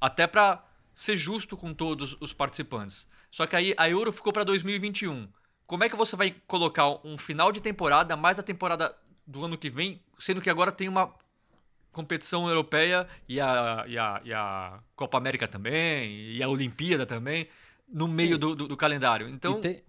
[0.00, 3.08] Até pra ser justo com todos os participantes.
[3.30, 5.26] Só que aí a Euro ficou pra 2021.
[5.66, 8.94] Como é que você vai colocar um final de temporada mais a temporada
[9.26, 11.12] do ano que vem, sendo que agora tem uma
[11.90, 17.48] competição europeia e a, e a, e a Copa América também, e a Olimpíada também,
[17.88, 19.28] no meio do, do- do calendário.
[19.28, 19.82] Então, E tem,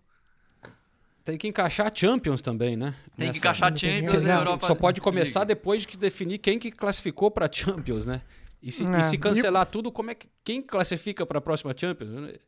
[1.24, 2.94] tem que encaixar a Champions também, né?
[3.18, 4.42] tem que Nessa- encaixar Tem que- Champions e a Exato.
[4.42, 4.68] Europa.
[4.68, 5.56] Só pode começar League.
[5.56, 8.22] depois de definir quem que classificou para Champions, né?
[8.62, 9.00] E se, É.
[9.00, 12.40] e se cancelar tudo, como é que quem classifica para a próxima Champions?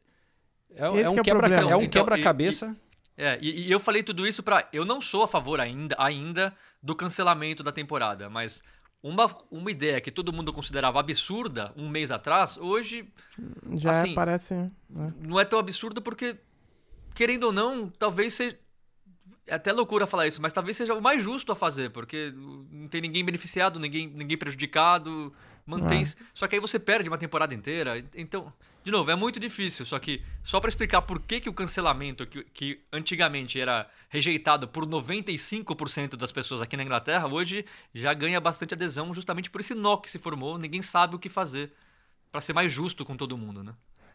[0.75, 1.71] É, é um que é o quebra problema.
[1.71, 2.75] é um Então, quebra-cabeça.
[3.17, 4.67] É, e, e eu falei tudo isso pra.
[4.71, 8.61] Eu não sou a favor ainda, ainda do cancelamento da temporada, mas
[9.01, 13.07] uma, uma ideia que todo mundo considerava absurda um mês atrás, hoje
[13.73, 14.53] Já Assim, parece.
[14.53, 15.13] né?
[15.19, 16.37] não é tão absurdo porque,
[17.15, 18.57] querendo ou não, talvez seja.
[19.49, 22.33] É até loucura falar isso, mas talvez seja o mais justo a fazer, porque
[22.69, 25.33] não tem ninguém beneficiado, ninguém, ninguém prejudicado,
[25.65, 26.03] mantém.
[26.33, 28.03] Só que aí você perde uma temporada inteira.
[28.13, 28.51] Então,
[28.87, 29.85] de novo, é muito difícil.
[29.85, 34.65] Só que, só para explicar por que, que o cancelamento, que, que antigamente era rejeitado
[34.65, 39.75] por 95% das pessoas aqui na Inglaterra, hoje já ganha bastante adesão justamente por esse
[39.75, 40.57] nó que se formou.
[40.57, 41.73] Ninguém sabe o que fazer
[42.31, 43.73] para ser mais justo com todo mundo, né?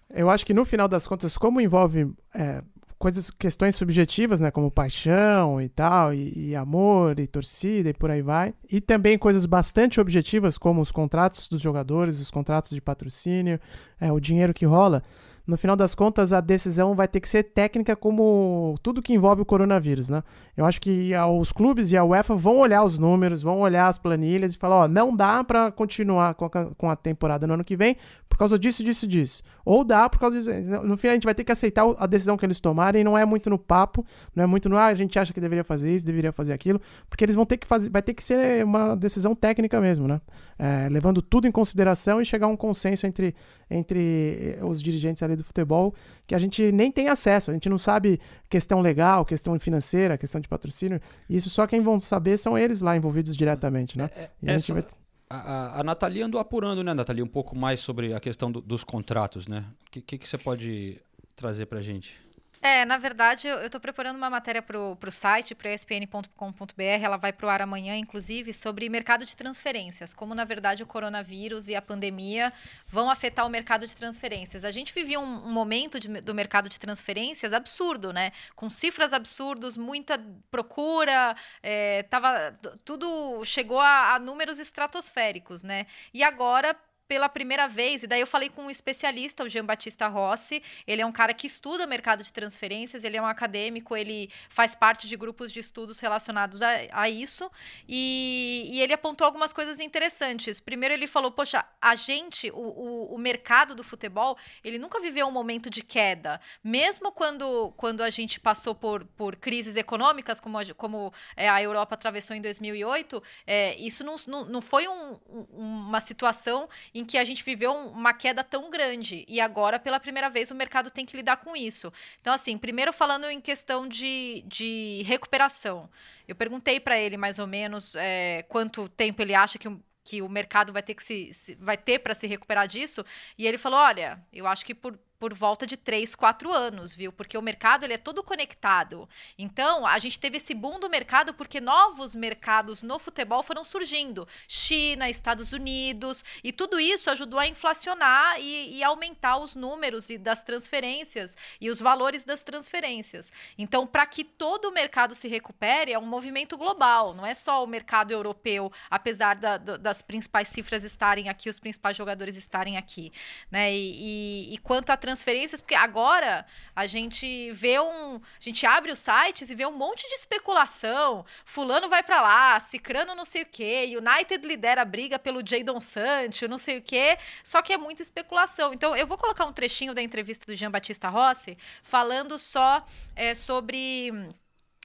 [0.08, 2.64] Eu acho que no final das contas, como envolve é,
[3.03, 8.12] coisas, questões subjetivas, né, como paixão e tal, e, e amor e torcida e por
[8.12, 12.81] aí vai, e também coisas bastante objetivas como os contratos dos jogadores, os contratos de
[12.81, 13.59] patrocínio,
[14.01, 15.03] é, o dinheiro que rola.
[15.46, 19.42] No final das contas, a decisão vai ter que ser técnica, como tudo que envolve
[19.42, 20.22] o coronavírus, né?
[20.57, 23.88] Eu acho que a- os clubes e a UEFA vão olhar os números, vão olhar
[23.88, 27.76] as planilhas e falar: ó, não dá pra continuar com a, temporada no ano que
[27.76, 27.96] vem
[28.28, 29.42] por causa disso, disso, disso.
[29.64, 30.50] Ou dá por causa disso.
[30.85, 33.05] No fim, a gente vai ter que aceitar a decisão que eles tomarem.
[33.05, 35.62] Não é muito no papo, não é muito no ah, a gente acha que deveria
[35.64, 38.64] fazer isso, deveria fazer aquilo, porque eles vão ter que fazer, vai ter que ser
[38.64, 40.20] uma decisão técnica mesmo, né?
[40.59, 43.35] É, levando tudo em consideração e chegar a um consenso entre,
[43.72, 45.94] entre eh, os dirigentes ali do futebol
[46.26, 50.40] que a gente nem tem acesso, a gente não sabe questão legal, questão financeira, questão
[50.40, 51.00] de patrocínio.
[51.28, 54.08] Isso só quem vão saber são eles lá envolvidos diretamente, né?
[54.42, 54.85] E a gente vai-
[55.30, 58.61] A, a, a Nathalie andou apurando, né, Nathalie, um pouco mais sobre a questão do-
[58.61, 59.64] dos contratos, né?
[59.88, 61.00] O que, que, que você pode
[61.35, 62.20] trazer pra gente?
[62.64, 67.33] É, na verdade, eu estou preparando uma matéria para o site, para espn.com.br, ela vai
[67.33, 71.75] para o ar amanhã, inclusive, sobre mercado de transferências, como, na verdade, o coronavírus e
[71.75, 72.53] a pandemia
[72.87, 74.64] vão afetar o mercado de transferências.
[74.64, 78.31] A gente vivia um, um momento de- do mercado de transferências absurdo, né?
[78.55, 80.16] Com cifras absurdos, muita
[80.48, 82.53] procura, é, tava,
[82.85, 85.85] tudo chegou a, a números estratosféricos, né?
[86.14, 86.77] E agora
[87.12, 91.03] pela primeira vez, e daí eu falei com um especialista, o Jean Batista Rossi, ele
[91.03, 95.07] é um cara que estuda mercado de transferências, ele é um acadêmico, ele faz parte
[95.07, 97.51] de grupos de estudos relacionados a, a isso,
[97.87, 100.59] e, e ele apontou algumas coisas interessantes.
[100.59, 105.27] Primeiro ele falou, poxa, a gente, o, o, o mercado do futebol, ele nunca viveu
[105.27, 110.57] um momento de queda, mesmo quando, quando a gente passou por, por crises econômicas, como,
[110.59, 115.18] a, como é, a Europa atravessou em 2008, é, isso não, não, não foi um-
[115.29, 115.46] um-
[115.88, 119.25] uma situação em que a gente viveu um- uma queda tão grande.
[119.29, 121.93] E agora, pela primeira vez, o mercado tem que lidar com isso.
[122.21, 125.88] Então, assim, primeiro falando em questão de, de recuperação.
[126.27, 130.21] Eu perguntei para ele mais ou menos é, quanto tempo ele acha que o, que
[130.23, 133.05] o mercado vai ter que se, se- vai ter para se recuperar disso.
[133.38, 137.12] E ele falou: olha, eu acho que por por volta de 3, 4 anos, viu?
[137.12, 139.08] Porque o mercado ele é todo conectado.
[139.38, 144.26] Então, a gente teve esse boom do mercado porque novos mercados no futebol foram surgindo.
[144.48, 150.18] China, Estados Unidos, e tudo isso ajudou a inflacionar e, e aumentar os números e
[150.18, 153.32] das transferências e os valores das transferências.
[153.56, 157.62] Então, para que todo o mercado se recupere, é um movimento global, não é só
[157.62, 162.76] o mercado europeu, apesar da- da- das principais cifras estarem aqui, os principais jogadores estarem
[162.76, 163.12] aqui.
[163.52, 163.72] Né?
[163.72, 166.44] E, e- e quanto a transferências, porque agora
[166.75, 168.16] a gente vê um.
[168.16, 171.25] A gente abre os sites e vê um monte de especulação.
[171.44, 175.81] Fulano vai para lá, Cicrano não sei o quê, United lidera a briga pelo Jadon
[175.81, 177.18] Sancho, não sei o quê.
[177.44, 178.72] Só que é muita especulação.
[178.72, 183.35] Então, eu vou colocar um trechinho da entrevista do Jean Batista Rossi falando só é,
[183.35, 184.11] sobre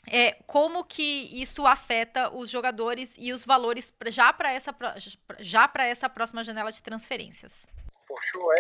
[0.08, 4.76] é, como que isso afeta os jogadores e os valores já para essa,
[5.40, 7.66] já essa próxima janela de transferências.
[8.15, 8.58] Sure.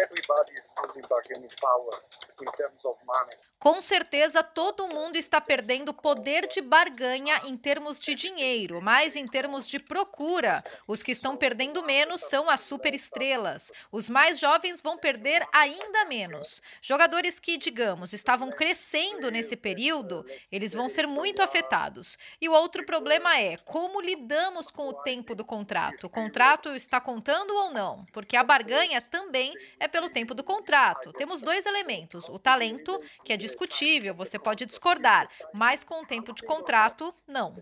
[3.59, 9.25] Com certeza, todo mundo está perdendo poder de barganha em termos de dinheiro, mas em
[9.25, 10.63] termos de procura.
[10.87, 13.71] Os que estão perdendo menos são as superestrelas.
[13.91, 16.61] Os mais jovens vão perder ainda menos.
[16.81, 22.17] Jogadores que, digamos, estavam crescendo nesse período, eles vão ser muito afetados.
[22.39, 26.05] E o outro problema é como lidamos com o tempo do contrato.
[26.05, 28.05] O contrato está contando ou não?
[28.13, 29.36] Porque a barganha também
[29.79, 31.11] é pelo tempo do contrato.
[31.13, 36.33] Temos dois elementos: o talento, que é discutível, você pode discordar, mas com o tempo
[36.33, 37.55] de contrato, não.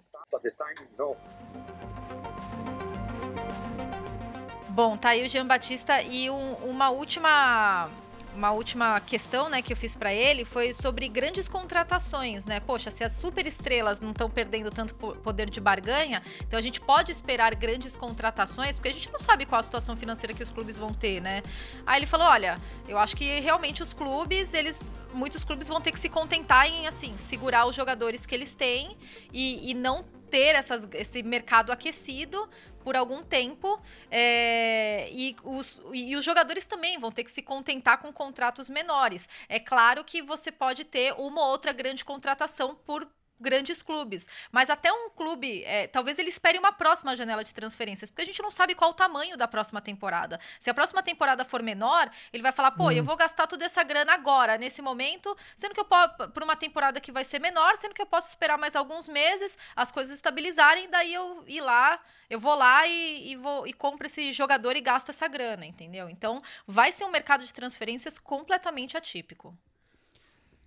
[4.70, 7.90] Bom, tá aí o Jean Batista e um- uma última
[8.36, 12.60] uma última questão, né, que eu fiz pra ele foi sobre grandes contratações, né?
[12.60, 16.80] Poxa, se as superestrelas não estão perdendo tanto po- poder de barganha, então a gente
[16.82, 20.52] pode esperar grandes contratações, porque a gente não sabe qual a situação financeira que os
[20.52, 21.42] clubes vão ter, né?
[21.86, 25.92] Aí ele falou, olha, eu acho que realmente os clubes, eles muitos clubes vão ter
[25.94, 28.98] que se contentar em assim, segurar os jogadores que eles têm
[29.32, 32.50] e, e não ter essas, esse mercado aquecido
[32.86, 37.98] por algum tempo é, e, os, e os jogadores também vão ter que se contentar
[37.98, 39.28] com contratos menores.
[39.50, 44.70] É claro que você pode ter uma ou outra grande contratação por grandes clubes, mas
[44.70, 48.42] até um clube, é, talvez ele espere uma próxima janela de transferências, porque a gente
[48.42, 50.40] não sabe qual o tamanho da próxima temporada.
[50.60, 53.84] Se a próxima temporada for menor, ele vai falar, pô, eu vou gastar toda essa
[53.84, 57.78] grana agora, nesse momento, sendo que eu posso, por uma temporada que vai ser menor,
[57.78, 62.00] sendo que eu posso esperar mais alguns meses, as coisas estabilizarem, daí eu ir lá,
[62.30, 66.10] eu vou lá e, e vou e compro esse jogador e gasto essa grana, entendeu?
[66.10, 69.56] Então, vai ser um mercado de transferências completamente atípico.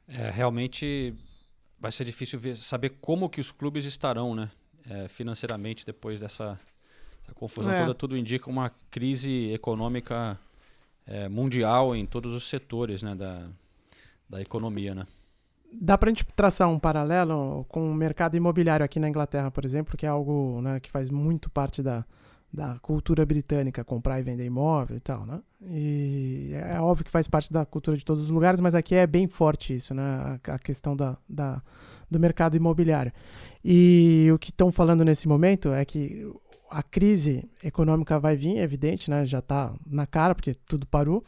[0.09, 1.15] É, realmente
[1.81, 4.51] vai ser difícil ver, saber como que os clubes estarão, né?
[4.91, 6.59] é, financeiramente depois dessa,
[7.35, 7.81] confusão É.
[7.81, 7.95] toda.
[7.95, 10.39] Tudo indica uma crise econômica
[11.07, 13.15] é, mundial em todos os setores, né?
[13.15, 13.47] Da,
[14.29, 15.07] da economia, né?
[15.73, 19.97] Dá pra gente traçar um paralelo com o mercado imobiliário aqui na Inglaterra, por exemplo,
[19.97, 22.07] que é algo né, que faz muito parte da,
[22.53, 25.41] da cultura britânica, comprar e vender imóvel e tal, né?
[25.63, 29.07] E é óbvio que faz parte da cultura de todos os lugares, mas aqui é
[29.07, 30.39] bem forte isso, né?
[30.47, 31.63] A, a questão da, da,
[32.11, 33.13] do mercado imobiliário.
[33.65, 36.27] E o que estão falando nesse momento é que
[36.71, 39.27] a crise econômica vai vir, é evidente, né?
[39.27, 41.25] Já está na cara, porque tudo parou.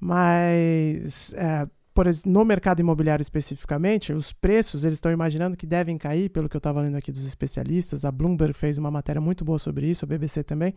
[0.00, 6.28] Mas, é, por no mercado imobiliário especificamente, os preços eles estão imaginando que devem cair,
[6.28, 8.04] pelo que eu estava lendo aqui dos especialistas.
[8.04, 10.74] A Bloomberg fez uma matéria muito boa sobre isso, a BBC também,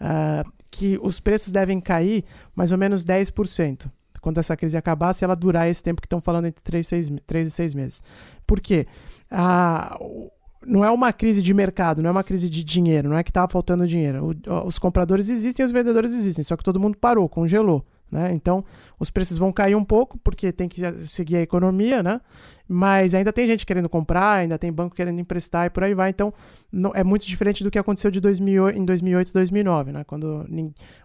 [0.00, 3.90] ah, que os preços devem cair mais ou menos 10%.
[4.20, 6.88] Quando essa crise acabar, se ela durar esse tempo que estão falando entre 3 e
[6.88, 8.00] 6, me- três e 6 meses.
[8.46, 8.86] Por quê?
[9.28, 9.98] Ah,
[10.64, 13.30] não é uma crise de mercado, não é uma crise de dinheiro, não é que
[13.30, 14.30] estava faltando dinheiro.
[14.46, 17.84] O- os compradores existem, os vendedores existem, só que todo mundo parou, congelou.
[18.12, 18.34] Né?
[18.34, 18.62] Então,
[19.00, 22.20] os preços vão cair um pouco, porque tem que seguir a economia, né?
[22.68, 26.10] mas ainda tem gente querendo comprar, ainda tem banco querendo emprestar e por aí vai.
[26.10, 26.32] Então,
[26.70, 30.04] não, é muito diferente do que aconteceu de 2008, em 2008 e 2009, né?
[30.04, 30.46] quando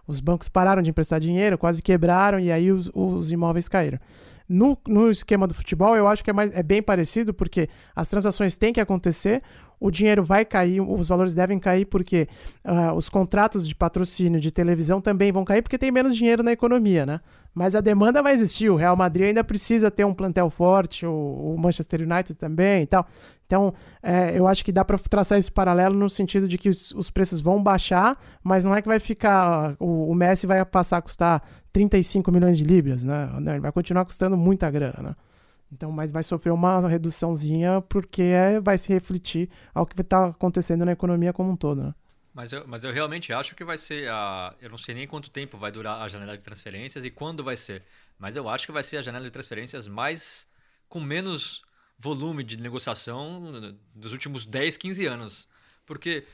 [0.06, 3.98] os bancos pararam de emprestar dinheiro, quase quebraram e aí os, os imóveis caíram.
[4.46, 8.08] No, no esquema do futebol, eu acho que é, mais, é bem parecido, porque as
[8.08, 9.42] transações têm que acontecer,
[9.80, 12.28] o dinheiro vai cair, os valores devem cair, porque
[12.64, 16.52] ah, os contratos de patrocínio de televisão também vão cair, porque tem menos dinheiro na
[16.52, 17.20] economia, né?
[17.54, 18.70] Mas a demanda vai existir.
[18.70, 22.86] O Real Madrid ainda precisa ter um plantel forte, o, o Manchester United também e
[22.86, 23.06] tal.
[23.46, 26.92] Então, é, eu acho que dá para traçar esse paralelo no sentido de que os,
[26.92, 29.74] os preços vão baixar, mas não é que vai ficar.
[29.78, 33.28] O, o Messi vai passar a custar 35 milhões de libras, né?
[33.38, 35.14] Ele vai continuar custando muita grana, né?
[35.70, 40.84] Então, mas vai sofrer uma reduçãozinha porque é, vai se refletir ao que está acontecendo
[40.84, 41.94] na economia como um todo, né?
[42.32, 44.54] Mas eu, mas eu realmente acho que vai ser a.
[44.60, 47.56] Eu não sei nem quanto tempo vai durar a janela de transferências e quando vai
[47.56, 47.82] ser.
[48.18, 50.46] Mas eu acho que vai ser a janela de transferências mais.
[50.88, 51.62] com menos
[51.98, 55.48] volume de negociação dos últimos 10, 15 anos.
[55.84, 56.24] Porque,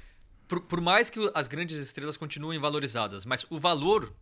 [0.46, 4.14] por, por mais que as grandes estrelas continuem valorizadas, mas o valor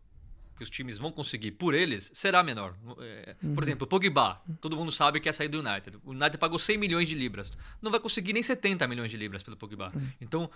[0.63, 2.75] que os times vão conseguir por eles será menor.
[3.01, 5.99] É, Por exemplo, o Pogba, todo mundo sabe que é sair do United.
[6.05, 7.51] O United pagou 100 milhões de libras.
[7.81, 9.93] Não vai conseguir nem 70 milhões de libras pelo Pogba.
[10.21, 10.49] Então,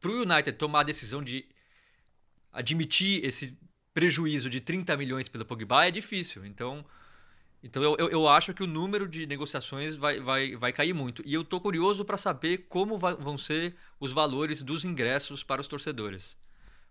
[0.00, 1.46] para o United tomar a decisão de
[2.52, 3.58] admitir esse
[3.94, 6.44] prejuízo de 30 milhões pelo Pogba é difícil.
[6.44, 6.84] Então,
[7.62, 11.22] então eu, eu, eu acho que o número de negociações vai, vai, vai cair muito.
[11.26, 15.60] E eu tô curioso para saber como vai- vão ser os valores dos ingressos para
[15.60, 16.36] os torcedores.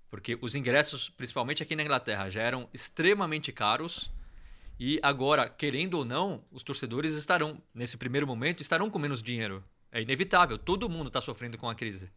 [0.10, 4.10] Porque os ingressos, principalmente aqui na Inglaterra, já eram extremamente caros.
[4.80, 9.64] E agora, querendo ou não, os torcedores estarão, nesse primeiro momento, estarão com menos dinheiro.
[9.92, 12.10] É inevitável, todo mundo está sofrendo com a crise.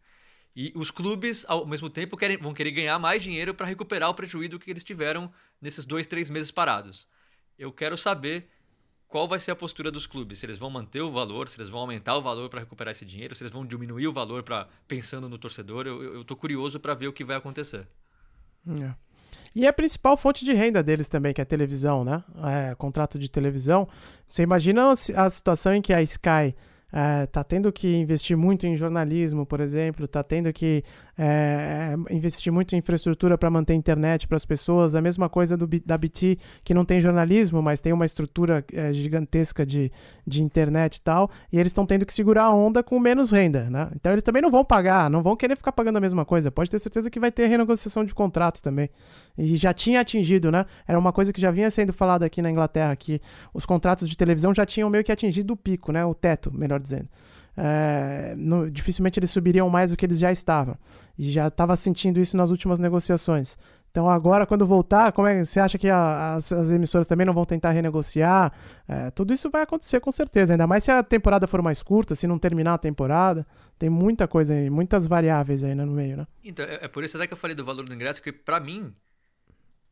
[0.55, 4.13] E os clubes, ao mesmo tempo, querem, vão querer ganhar mais dinheiro para recuperar o
[4.13, 5.31] prejuízo que eles tiveram
[5.61, 7.07] nesses dois, três meses parados.
[7.57, 8.49] Eu quero saber
[9.11, 10.39] qual vai ser a postura dos clubes.
[10.39, 13.05] Se eles vão manter o valor, se eles vão aumentar o valor para recuperar esse
[13.05, 15.85] dinheiro, se eles vão diminuir o valor para pensando no torcedor.
[15.85, 17.85] Eu, tô curioso para ver o que vai acontecer.
[18.65, 18.93] É.
[19.53, 22.23] E é a principal fonte de renda deles também, que é a televisão, né?
[22.41, 23.85] É, contrato de televisão.
[24.29, 26.55] Você imagina a situação em que a Sky
[26.93, 30.85] é, tá tendo que investir muito em jornalismo, por exemplo, tá tendo que
[31.17, 34.95] é, investir muito em infraestrutura para manter internet para as pessoas.
[34.95, 38.93] A mesma coisa do, da BT, que não tem jornalismo, mas tem uma estrutura é,
[38.93, 39.91] gigantesca de,
[40.25, 41.29] de internet e tal.
[41.51, 43.89] E eles estão tendo que segurar a onda com menos renda, né?
[43.95, 46.51] Então eles também não vão pagar, não vão querer ficar pagando a mesma coisa.
[46.51, 48.89] Pode ter certeza que vai ter renegociação de contratos também.
[49.37, 50.65] E já tinha atingido, né?
[50.87, 53.21] Era uma coisa que já vinha sendo falada aqui na Inglaterra, que
[53.53, 56.05] os contratos de televisão já tinham meio que atingido o pico, né?
[56.05, 57.07] O teto, melhor dizendo.
[57.55, 60.77] É, no, dificilmente eles subiriam mais do que eles já estavam.
[61.17, 63.57] E já estava sentindo isso nas últimas negociações.
[63.91, 67.33] Então agora, quando voltar, como é você acha que a, as, as, emissoras também não
[67.33, 68.53] vão tentar renegociar?
[68.87, 72.15] É, tudo isso vai acontecer com certeza, ainda mais se a temporada for mais curta,
[72.15, 73.45] se não terminar a temporada.
[73.77, 76.27] Tem muita coisa aí, muitas variáveis aí né, no meio, né?
[76.45, 78.61] Então, é, é por isso até que eu falei do valor do ingresso, porque para
[78.61, 78.93] mim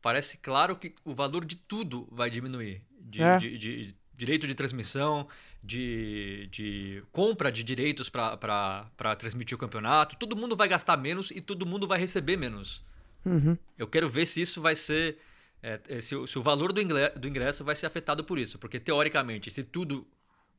[0.00, 2.82] parece claro que o valor de tudo vai diminuir.
[2.98, 3.36] De, É.
[3.38, 5.26] de- de direito de transmissão,
[5.62, 10.16] de, de compra de direitos para transmitir o campeonato.
[10.16, 12.84] Todo mundo vai gastar menos e todo mundo vai receber menos.
[13.24, 13.56] Uhum.
[13.78, 15.16] Eu quero ver se isso vai ser.
[15.62, 18.38] é, é, se, o, se o valor do ingle- do ingresso vai ser afetado por
[18.38, 18.58] isso.
[18.58, 20.06] Porque, teoricamente, se tudo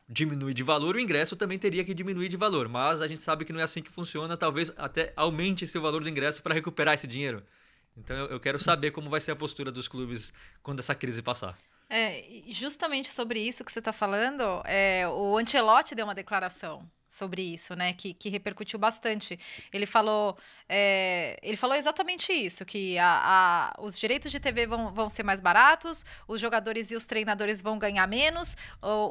[0.10, 2.68] diminui de valor, o ingresso também teria que diminuir de valor.
[2.68, 4.36] Mas a gente sabe que não é assim que funciona.
[4.36, 7.44] Talvez até aumente esse valor do ingresso para recuperar esse dinheiro.
[7.96, 10.34] Então eu, eu quero saber como vai ser a postura dos clubes
[10.64, 11.58] quando essa crise passar.
[11.94, 17.42] É, justamente sobre isso que você está falando, é, o Ancelotti deu uma declaração sobre
[17.42, 19.38] isso, né, que, que repercutiu bastante.
[19.74, 20.38] Ele falou,
[20.70, 25.24] é, ele falou exatamente isso, que a, a- os direitos de TV vão, vão ser
[25.24, 28.56] mais baratos, os jogadores e os treinadores vão ganhar menos,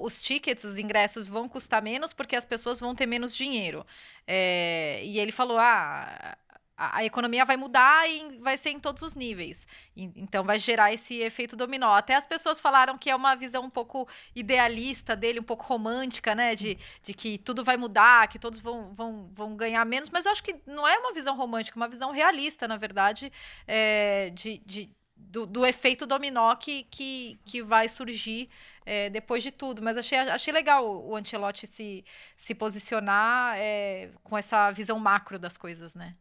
[0.00, 3.84] os tickets, os ingressos vão custar menos porque as pessoas vão ter menos dinheiro.
[4.26, 6.34] É, e ele falou, ah,
[6.80, 9.66] a, economia vai mudar e vai ser em todos os níveis.
[9.94, 11.92] Então vai gerar esse efeito dominó.
[11.94, 16.34] Até as pessoas falaram que é uma visão um pouco idealista dele, um pouco romântica,
[16.34, 16.54] né?
[16.54, 20.08] De, de que tudo vai mudar, que todos vão, vão, vão ganhar menos.
[20.08, 23.30] Mas eu acho que não é uma visão romântica, é uma visão realista, na verdade,
[23.66, 28.48] é, de, de- do, do efeito dominó que, que, que vai surgir
[28.86, 29.82] é, depois de tudo.
[29.82, 32.04] Mas achei, achei legal o Ancelotti se,
[32.36, 36.12] se posicionar é, com essa visão macro das coisas, né?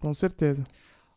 [0.00, 0.64] Com certeza.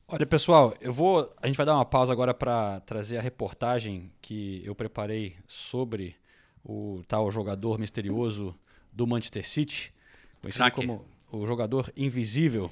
[0.08, 1.34] Olha, pessoal, eu vou.
[1.42, 6.16] A gente vai dar uma pausa agora para trazer a reportagem que eu preparei sobre
[6.64, 8.56] o tal jogador misterioso
[8.92, 9.94] do Manchester City,
[10.42, 10.76] conhecido Craque.
[10.78, 12.72] como o jogador invisível.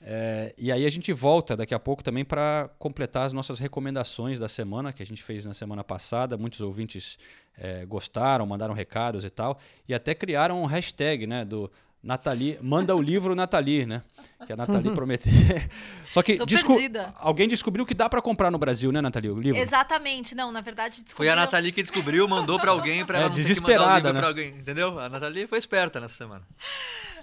[0.00, 4.38] É, e aí a gente volta daqui a pouco também para completar as nossas recomendações
[4.38, 6.36] da semana que a gente fez na semana passada.
[6.36, 7.18] Muitos ouvintes
[7.56, 11.70] é, gostaram, mandaram recados e tal, e até criaram um hashtag, né, do
[12.02, 14.02] Nathalie, manda o livro Nathalie, né?
[14.46, 15.32] Que a Nathalie prometeu.
[16.10, 17.12] Só que desco- perdida.
[17.18, 19.60] alguém descobriu que dá para comprar no Brasil, né, Nathalie, o livro?
[19.60, 23.28] Exatamente, não, na verdade, Foi a Nathalie que descobriu, mandou pra alguém pra É, ela
[23.28, 24.18] não desesperada, livro né?
[24.20, 24.98] pra alguém, entendeu?
[24.98, 26.46] A Nathalie foi esperta nessa semana.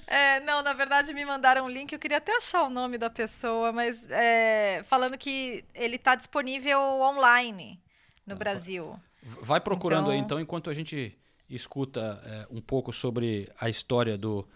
[0.08, 3.10] É, não, na verdade me mandaram um link, eu queria até achar o nome da
[3.10, 7.80] pessoa, mas é, falando que ele tá disponível online
[8.28, 8.94] no Brasil.
[9.42, 11.18] Vai procurando aí Então- então, enquanto a gente
[11.50, 14.48] escuta é, um pouco sobre a história do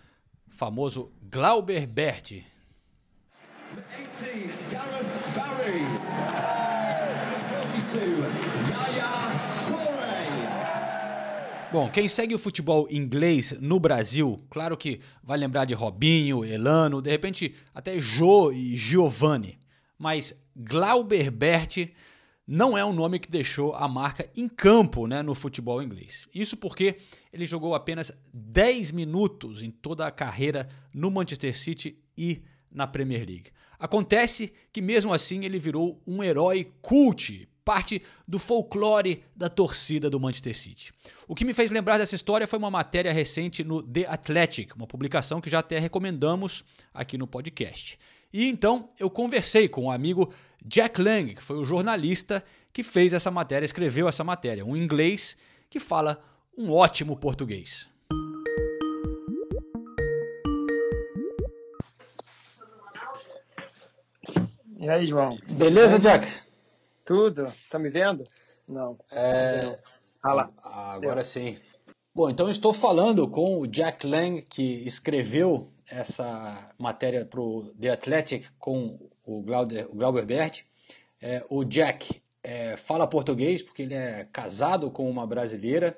[0.49, 2.45] famoso Glauber Berti.
[3.73, 5.85] 18, Gareth Barry.
[7.49, 8.27] 42,
[8.69, 9.31] Yaya
[9.67, 10.09] Toure.
[11.71, 17.01] Bom, quem segue o futebol inglês no Brasil, claro que vai lembrar de Robinho, Elano,
[17.01, 19.59] de repente até Jô e Giovanni.
[19.97, 21.93] Mas Glauber Berti
[22.51, 26.27] não é um nome que deixou a marca em campo né, no futebol inglês.
[26.33, 26.97] Isso porque
[27.31, 32.41] ele jogou apenas 10 minutos em toda a carreira no Manchester City e
[32.71, 33.51] na Premier League.
[33.77, 40.19] Acontece que mesmo assim ele virou um herói cult, parte do folclore da torcida do
[40.19, 40.91] Manchester City.
[41.27, 44.87] O que me fez lembrar dessa história foi uma matéria recente no The Athletic, uma
[44.87, 47.99] publicação que já até recomendamos aqui no podcast.
[48.33, 50.33] E então eu conversei com o amigo
[50.65, 55.37] Jack Lang, que foi o jornalista que fez essa matéria, escreveu essa matéria, um inglês
[55.69, 56.21] que fala
[56.57, 57.89] um ótimo português.
[64.77, 65.37] E aí, João?
[65.49, 66.27] Beleza, Jack?
[67.05, 67.51] Tudo?
[67.69, 68.25] Tá me vendo?
[68.67, 68.97] Não.
[69.11, 69.77] É...
[70.21, 70.51] Fala.
[70.63, 71.57] Agora sim.
[72.13, 77.89] Bom, então estou falando com o Jack Lang, que escreveu essa matéria para o The
[77.89, 80.63] Athletic com o Glauber, o Glauber Bert.
[81.21, 85.97] É, o Jack é, fala português porque ele é casado com uma brasileira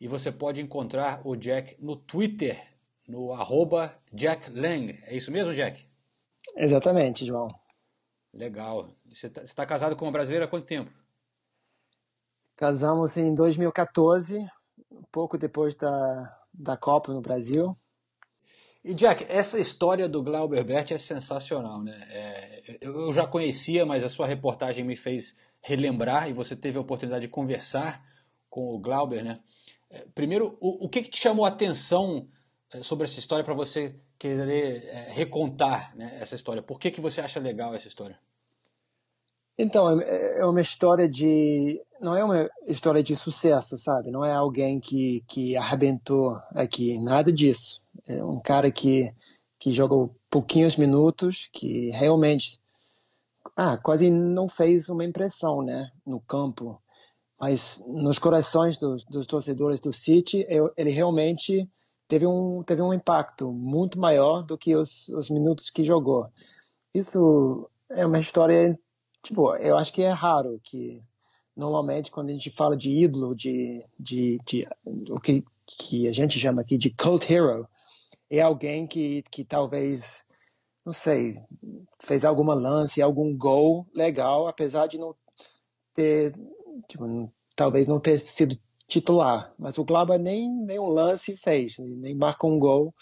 [0.00, 2.62] e você pode encontrar o Jack no Twitter,
[3.08, 4.98] no arroba Jack Lang.
[5.04, 5.84] É isso mesmo, Jack?
[6.56, 7.48] Exatamente, João.
[8.32, 8.90] Legal.
[9.06, 10.90] Você está tá casado com uma brasileira há quanto tempo?
[12.56, 14.46] Casamos em 2014,
[15.10, 17.72] pouco depois da, da Copa no Brasil.
[18.86, 22.06] E Jack, essa história do Glauber Bert é sensacional, né?
[22.08, 26.82] É, eu já conhecia, mas a sua reportagem me fez relembrar e você teve a
[26.82, 28.00] oportunidade de conversar
[28.48, 29.40] com o Glauber, né?
[29.90, 32.28] É, primeiro, o, o que, que te chamou a atenção
[32.72, 36.62] é, sobre essa história para você querer é, recontar né, essa história?
[36.62, 38.16] Por que, que você acha legal essa história?
[39.58, 41.80] Então, é, é uma história de.
[42.00, 44.10] Não é uma história de sucesso, sabe?
[44.10, 47.80] Não é alguém que, que arrebentou aqui, nada disso.
[48.06, 49.12] É um cara que,
[49.58, 52.60] que jogou pouquinhos minutos, que realmente.
[53.56, 55.90] Ah, quase não fez uma impressão, né?
[56.04, 56.80] No campo.
[57.40, 60.46] Mas nos corações dos, dos torcedores do City,
[60.76, 61.68] ele realmente
[62.08, 66.28] teve um, teve um impacto muito maior do que os, os minutos que jogou.
[66.94, 68.78] Isso é uma história
[69.26, 71.02] tipo, eu acho que é raro que
[71.56, 74.68] normalmente quando a gente fala de ídolo, de, de, de
[75.10, 77.68] o que, que a gente chama aqui de cult hero,
[78.30, 80.24] é alguém que, que talvez,
[80.84, 81.36] não sei,
[81.98, 85.14] fez alguma lance, algum gol legal, apesar de não
[85.92, 86.32] ter,
[86.88, 88.56] tipo, talvez não ter sido
[88.86, 89.52] titular.
[89.58, 92.94] Mas o Glauber nem, nem um lance fez, nem marcou um gol.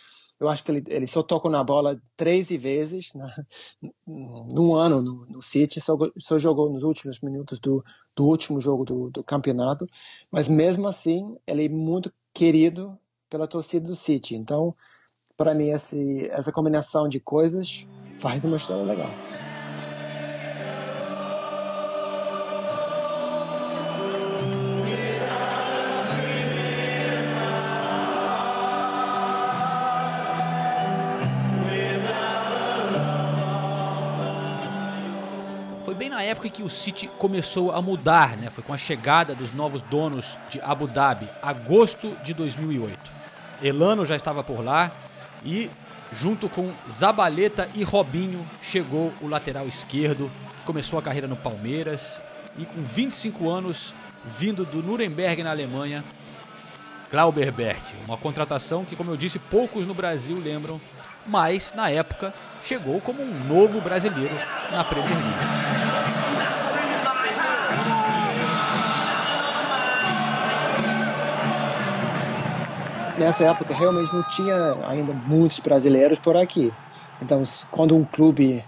[0.44, 3.34] Eu acho que ele, ele só tocou na bola 13 vezes na,
[4.06, 7.84] num ano no, no City, só, só, jogou nos últimos minutos do,
[8.14, 9.88] do último jogo do, do, campeonato,
[10.30, 14.36] mas mesmo assim ele é muito querido pela torcida do City.
[14.36, 14.74] Então,
[15.36, 17.86] para mim, esse, essa combinação de coisas
[18.18, 19.10] faz uma história legal.
[36.34, 38.50] Época que o City começou a mudar, né?
[38.50, 42.98] Foi com a chegada dos novos donos de Abu Dhabi, agosto de 2008.
[43.62, 44.90] Elano já estava por lá
[45.44, 45.70] e,
[46.12, 50.28] junto com Zabaleta e Robinho, chegou o lateral esquerdo,
[50.58, 52.20] que começou a carreira no Palmeiras
[52.58, 56.02] e com 25 anos, vindo do Nuremberg na Alemanha,
[57.12, 57.92] Glauber Bert.
[58.06, 60.80] Uma contratação que, como eu disse, poucos no Brasil lembram,
[61.24, 64.34] mas na época chegou como um novo brasileiro
[64.72, 65.63] na Premier League.
[73.18, 76.72] Nessa época realmente não tinha ainda muitos brasileiros por aqui.
[77.22, 78.64] Então, quando um clube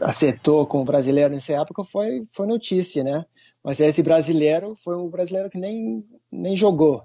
[0.00, 3.24] acertou com o brasileiro nessa época, foi, foi notícia, né?
[3.62, 7.04] Mas esse brasileiro foi um brasileiro que nem, nem jogou.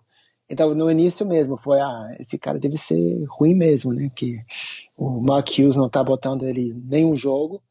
[0.49, 4.09] Então, no início mesmo, foi, ah, esse cara deve ser ruim mesmo, né?
[4.15, 4.39] Que
[4.95, 7.61] o Mark Hughes não tá botando ele nenhum jogo.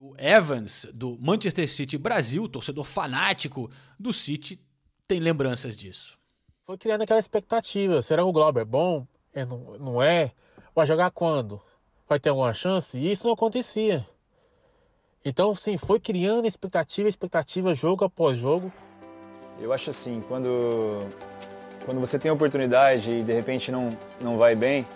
[0.00, 4.58] O Evans, do Manchester City Brasil, torcedor fanático do City,
[5.06, 6.17] tem lembranças disso
[6.68, 8.02] foi criando aquela expectativa.
[8.02, 9.06] Será o Glauber bom?
[9.32, 10.32] É, não, não é?
[10.74, 11.58] Vai jogar quando?
[12.06, 12.98] Vai ter alguma chance?
[12.98, 14.06] E isso não acontecia.
[15.24, 18.70] Então, sim, foi criando expectativa, expectativa, jogo após jogo.
[19.58, 21.00] Eu acho assim, quando,
[21.86, 23.88] quando você tem a oportunidade e de repente não,
[24.20, 24.86] não vai bem,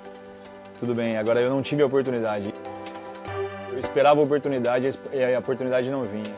[0.79, 1.17] tudo bem.
[1.17, 2.53] Agora eu não tive a oportunidade.
[3.71, 6.35] Eu esperava a oportunidade e a oportunidade não vinha.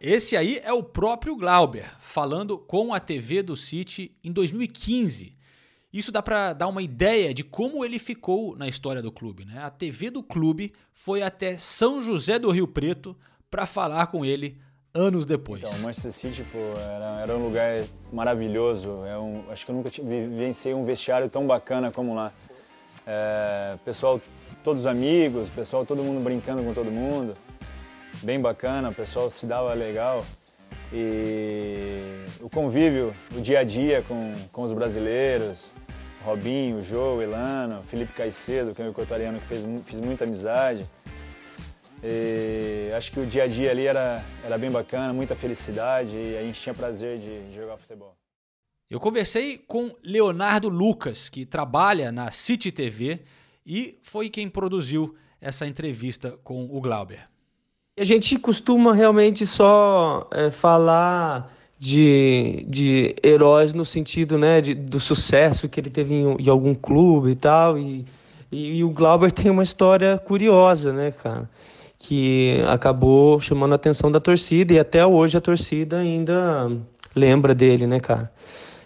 [0.00, 5.34] Esse aí é o próprio Glauber, falando com a TV do City em 2015.
[5.90, 9.46] Isso dá para dar uma ideia de como ele ficou na história do clube.
[9.46, 9.58] Né?
[9.62, 13.16] A TV do clube foi até São José do Rio Preto
[13.50, 14.58] para falar com ele
[14.94, 15.62] anos depois.
[15.62, 16.46] Então, Manchester City
[16.76, 19.04] era, era um lugar maravilhoso.
[19.06, 22.30] É um, acho que eu nunca vivenciei um vestiário tão bacana como lá.
[23.06, 24.20] É, pessoal,
[24.62, 27.34] todos amigos, pessoal, todo mundo brincando com todo mundo
[28.22, 30.24] bem bacana, o pessoal se dava legal.
[30.92, 35.72] E o convívio, o dia a dia com, com os brasileiros,
[36.22, 40.86] Robinho, Jô, Elano, Felipe Caicedo, que é o equatoriano que fez, fiz muita amizade.
[42.04, 46.36] E acho que o dia a dia ali era, era bem bacana, muita felicidade e
[46.36, 48.14] a gente tinha prazer de, de jogar futebol.
[48.90, 53.20] Eu conversei com Leonardo Lucas, que trabalha na City TV
[53.64, 57.31] e foi quem produziu essa entrevista com o Glauber.
[57.98, 64.98] A gente costuma realmente só é, falar de, de heróis no sentido né, de, do
[64.98, 67.76] sucesso que ele teve em, em algum clube e tal.
[67.76, 68.06] E,
[68.50, 71.46] e, e, o Glauber tem uma história curiosa, né, cara?
[71.98, 76.72] Que acabou chamando a atenção da torcida e até hoje a torcida ainda
[77.14, 78.32] lembra dele, né, cara?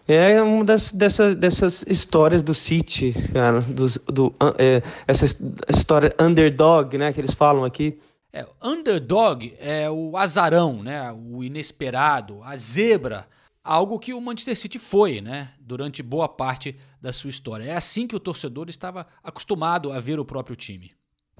[0.09, 5.27] É uma das, dessas, dessas histórias do City, cara, do, do, é, essa
[5.69, 7.97] história underdog, né, que eles falam aqui.
[8.37, 13.27] É, underdog é o azarão, né, o inesperado, a zebra,
[13.65, 17.65] algo que o Manchester City foi, né, durante boa parte da sua história.
[17.65, 20.91] É assim que o torcedor estava acostumado a ver o próprio time.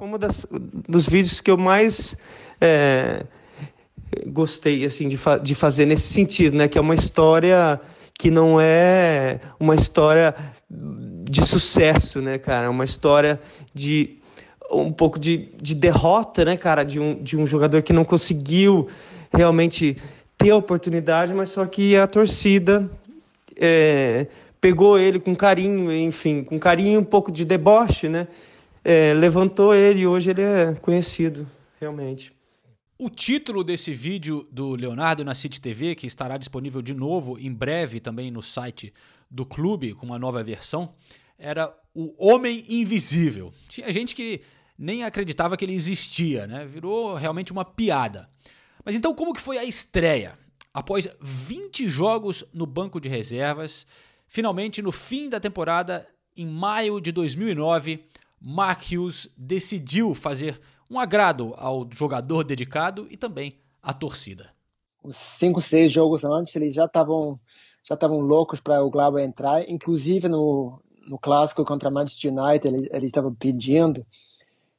[0.01, 0.13] Um
[0.89, 2.17] dos vídeos que eu mais
[2.63, 3.27] é,
[4.29, 7.79] gostei assim de, fa de fazer nesse sentido, né, que é uma história
[8.19, 10.35] que não é uma história
[10.71, 12.65] de sucesso, né, cara?
[12.65, 13.39] É uma história
[13.75, 14.19] de
[14.71, 16.85] um pouco de, de derrota, né, cara?
[16.85, 18.89] De um, de um jogador que não conseguiu
[19.33, 19.97] realmente
[20.37, 22.91] ter a oportunidade, mas só que a torcida
[23.57, 24.27] é,
[24.61, 28.29] pegou ele com carinho, enfim, com carinho, um pouco de deboche, né?
[28.85, 31.47] É, levantou ele e hoje ele é conhecido,
[31.81, 32.33] realmente.
[32.99, 37.53] O título desse vídeo do Leonardo na City TV, que estará disponível de novo em
[37.53, 38.93] breve também no site
[39.31, 40.95] do clube, com uma nova versão,
[41.39, 43.55] era O Homem Invisível.
[43.69, 44.43] Tinha gente que
[44.79, 46.67] nem acreditava que ele existia, né?
[46.67, 48.29] Virou realmente uma piada.
[48.85, 50.39] Mas então como que foi a estreia?
[50.75, 53.87] Após 20 jogos no banco de reservas,
[54.29, 58.05] finalmente no fim da temporada, em maio de 2009,
[58.39, 64.51] Mark Hughes decidiu fazer um agrado ao jogador dedicado e também à torcida.
[65.03, 67.41] Os cinco, seis jogos antes, eles já estavam
[67.83, 72.89] já estavam loucos para o Glauber entrar, inclusive no, no clássico contra Manchester United, eles
[72.93, 74.05] ele estavam pedindo.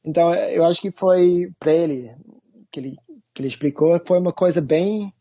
[0.04, 2.14] Então, eu acho que foi para ele
[2.70, 2.96] que ele
[3.34, 5.12] que ele explicou, foi uma coisa bem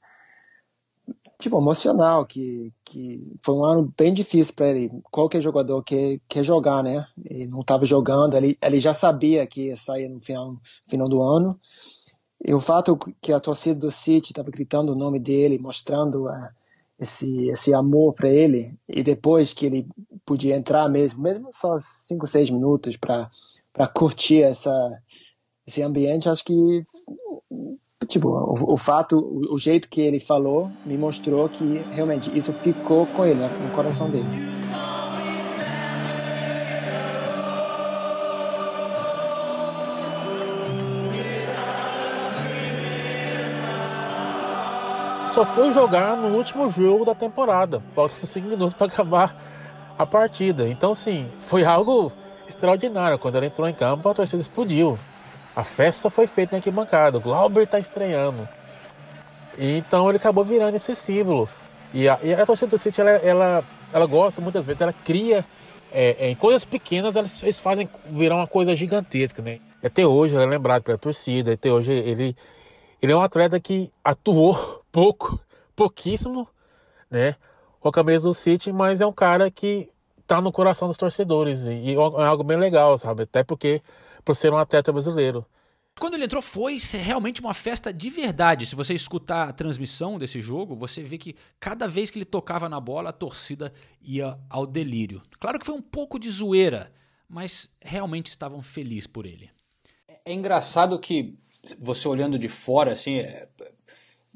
[1.39, 4.91] tipo emocional que que foi um ano bem difícil para ele.
[5.11, 7.07] Qualquer jogador que quer jogar né?
[7.25, 11.21] Ele não estava jogando ele ele já sabia que ia sair no final final do
[11.21, 11.59] ano.
[12.43, 16.49] E o fato que a torcida do City estava gritando o nome dele mostrando uh,
[16.99, 19.87] esse esse amor para ele e depois que ele
[20.25, 24.71] podia entrar mesmo mesmo só cinco seis minutos para curtir essa
[25.65, 26.83] esse ambiente acho que
[28.07, 32.53] tipo, o, o, fato, o, o, jeito que ele falou me mostrou que realmente isso
[32.53, 34.27] ficou com ele, né, no coração dele.
[45.37, 47.79] Só foi jogar no último jogo da temporada.
[47.93, 49.35] Faltam 5 minutos para acabar
[49.95, 50.67] a partida.
[50.67, 52.11] Então, sim, foi algo
[52.47, 53.19] extraordinário.
[53.19, 54.97] Quando ele entrou em campo, a torcida explodiu.
[55.55, 57.19] A festa foi feita na arquibancada.
[57.19, 58.49] O Glauber está estreando.
[59.59, 61.47] Então ele acabou virando esse símbolo.
[61.93, 63.63] E a, e a torcida do City, ela, ela,
[63.93, 65.45] ela gosta muitas vezes, ela cria
[65.91, 69.59] é, é, em coisas pequenas, elas, eles fazem virar uma coisa gigantesca, né?
[69.83, 72.35] Até hoje ele é lembrado pela torcida, até hoje ele,
[72.99, 75.39] ele é um atleta que atuou pouco,
[75.75, 76.49] pouquíssimo,
[77.07, 77.35] né?
[77.79, 79.91] Com a camisa do City, mas é um cara que
[80.25, 83.21] tá no coração dos torcedores e, e é algo bem legal, sabe?
[83.21, 83.83] Até porque
[84.25, 85.45] por ser um atleta brasileiro.
[85.99, 88.65] Quando ele entrou, foi realmente uma festa de verdade.
[88.65, 92.67] Se você escutar a transmissão desse jogo, você vê que cada vez que ele tocava
[92.67, 93.71] na bola, a torcida
[94.03, 95.21] ia ao delírio.
[95.39, 96.91] Claro que foi um pouco de zoeira,
[97.29, 99.51] mas realmente estavam felizes por ele.
[100.25, 101.37] É engraçado que
[101.79, 103.47] você olhando de fora, assim, é...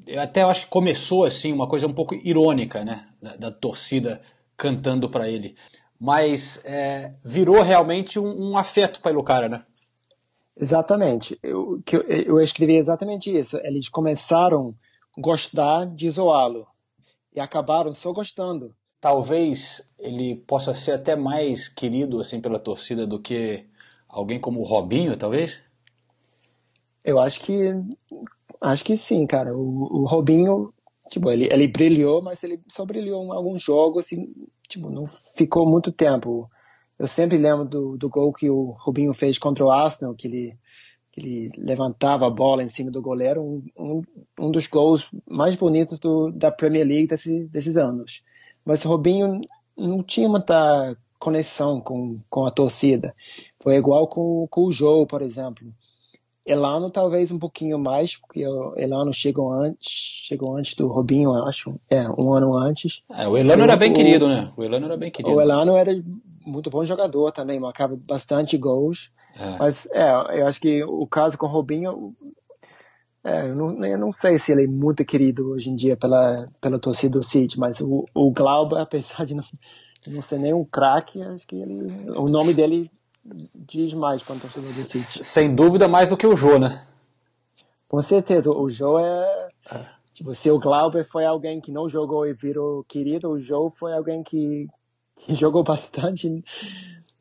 [0.07, 4.21] eu até acho que começou assim uma coisa um pouco irônica, né, da, da torcida
[4.57, 5.55] cantando para ele,
[5.99, 9.63] mas é, virou realmente um, um afeto pelo cara, né?
[10.55, 11.39] Exatamente.
[11.41, 13.57] Eu, que eu, eu escrevi exatamente isso.
[13.63, 14.75] Eles começaram
[15.17, 16.67] a gostar de zoá-lo
[17.33, 18.75] e acabaram só gostando.
[18.99, 23.65] Talvez ele possa ser até mais querido assim pela torcida do que
[24.07, 25.59] alguém como o Robinho, talvez?
[27.03, 27.73] Eu acho que
[28.61, 29.55] acho que sim, cara.
[29.55, 30.69] O, o Robinho,
[31.09, 34.29] tipo, ele, ele brilhou, mas ele só brilhou em alguns jogos e
[34.67, 36.49] tipo, não ficou muito tempo.
[36.97, 40.57] Eu sempre lembro do, do gol que o Rubinho fez contra o Arsenal, que ele,
[41.11, 44.01] que ele levantava a bola em cima do goleiro, um, um,
[44.39, 48.23] um dos gols mais bonitos do, da Premier League desse, desses anos.
[48.63, 49.41] Mas o Rubinho
[49.75, 53.15] não tinha muita conexão com, com a torcida.
[53.59, 55.67] Foi igual com, com o Joe, por exemplo.
[56.45, 61.79] Elano talvez um pouquinho mais, porque o Elano chegou antes, chegou antes do Robinho, acho,
[61.89, 63.03] é, um ano antes.
[63.09, 64.51] É, o Elano era bem o, querido, né?
[64.57, 65.35] O Elano era bem querido.
[65.35, 65.91] O Elano era
[66.45, 69.11] muito bom jogador também, marcava bastante gols.
[69.37, 69.57] É.
[69.57, 72.15] Mas é, eu acho que o caso com o Robinho,
[73.23, 76.49] É, eu não, eu não sei se ele é muito querido hoje em dia pela,
[76.59, 79.43] pela torcida do City, mas o, o Glauber, apesar de não,
[80.07, 82.89] não ser nem um craque, acho que ele, o nome dele
[83.23, 85.23] diz mais para o torcedor do City.
[85.23, 86.85] Sem dúvida mais do que o Jô, né?
[87.87, 89.49] Com certeza, o Jô é...
[90.13, 93.93] Tipo, se o Glauber foi alguém que não jogou e virou querido, o Jô foi
[93.93, 94.67] alguém que,
[95.15, 96.43] que jogou bastante,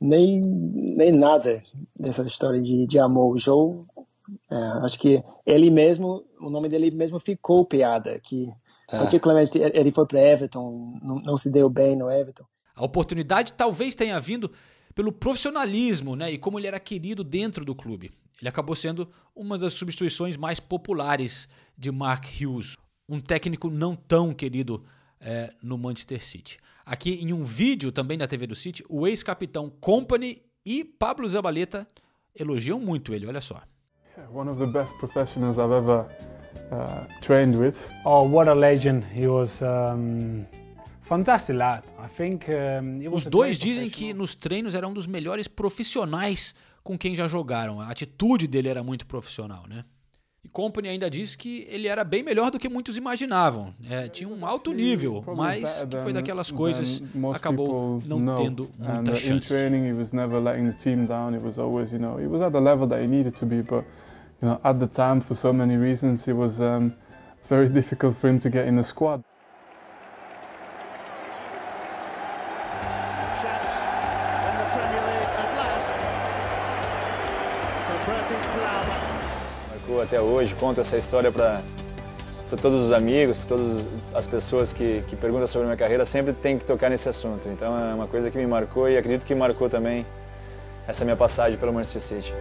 [0.01, 1.62] nem, nem nada
[1.98, 3.34] dessa história de, de amor.
[3.34, 3.76] O Jô
[4.51, 8.51] é, acho que ele mesmo, o nome dele mesmo ficou piada, que
[8.90, 8.98] É.
[8.98, 12.44] particularmente ele foi para Everton, não, não se deu bem no Everton.
[12.74, 14.51] A oportunidade talvez tenha vindo
[14.95, 16.32] pelo profissionalismo, né?
[16.32, 18.11] E como ele era querido dentro do clube.
[18.41, 22.74] Ele acabou sendo uma das substituições mais populares de Mark Hughes,
[23.09, 24.82] um técnico não tão querido
[25.20, 26.59] é, no Manchester City.
[26.84, 31.86] Aqui em um vídeo também da TV do City, o ex-capitão Company e Pablo Zabaleta
[32.34, 33.62] elogiam muito ele, olha só.
[34.32, 36.07] One of the best professionals I've ever
[36.72, 37.76] uh, trained with.
[38.05, 39.05] Oh, what a legend!
[39.14, 40.45] He was um,
[43.12, 46.54] Os dois dizem que nos treinos era um dos melhores profissionais
[46.84, 47.80] com quem já jogaram.
[47.80, 49.84] A atitude dele era muito profissional, né?
[50.44, 53.74] E Company ainda diz que ele era bem melhor do que muitos imaginavam.
[53.90, 57.02] É, tinha um alto nível, mas que foi daquelas coisas
[57.34, 59.48] acabou não tendo muita uh, chance.
[59.48, 61.34] training, he was never letting the team down.
[61.34, 63.62] He was always, you know, he was at the level that he needed to be.
[63.62, 63.84] But
[64.40, 66.94] you know, at the time, for so many reasons, it was um,
[67.48, 69.22] very difficult for him to get in the squad.
[80.11, 81.62] Até hoje, conto essa história para
[82.61, 86.32] todos os amigos, para todas as pessoas que, que perguntam sobre a minha carreira, sempre
[86.32, 87.48] tem que tocar nesse assunto.
[87.48, 90.04] Então é uma coisa que me marcou e acredito que marcou também
[90.88, 92.34] essa minha passagem pelo Manchester City.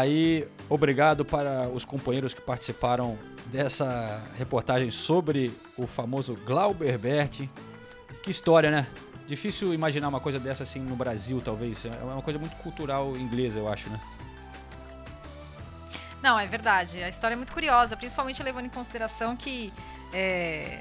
[0.00, 7.50] Aí obrigado para os companheiros que participaram dessa reportagem sobre o famoso Glauber Berti.
[8.22, 8.86] Que história, né?
[9.26, 11.84] Difícil imaginar uma coisa dessa assim no Brasil, talvez.
[11.84, 14.00] É uma coisa muito cultural inglesa, eu acho, né?
[16.22, 17.02] Não, é verdade.
[17.02, 19.72] A história é muito curiosa, principalmente levando em consideração que
[20.12, 20.80] é,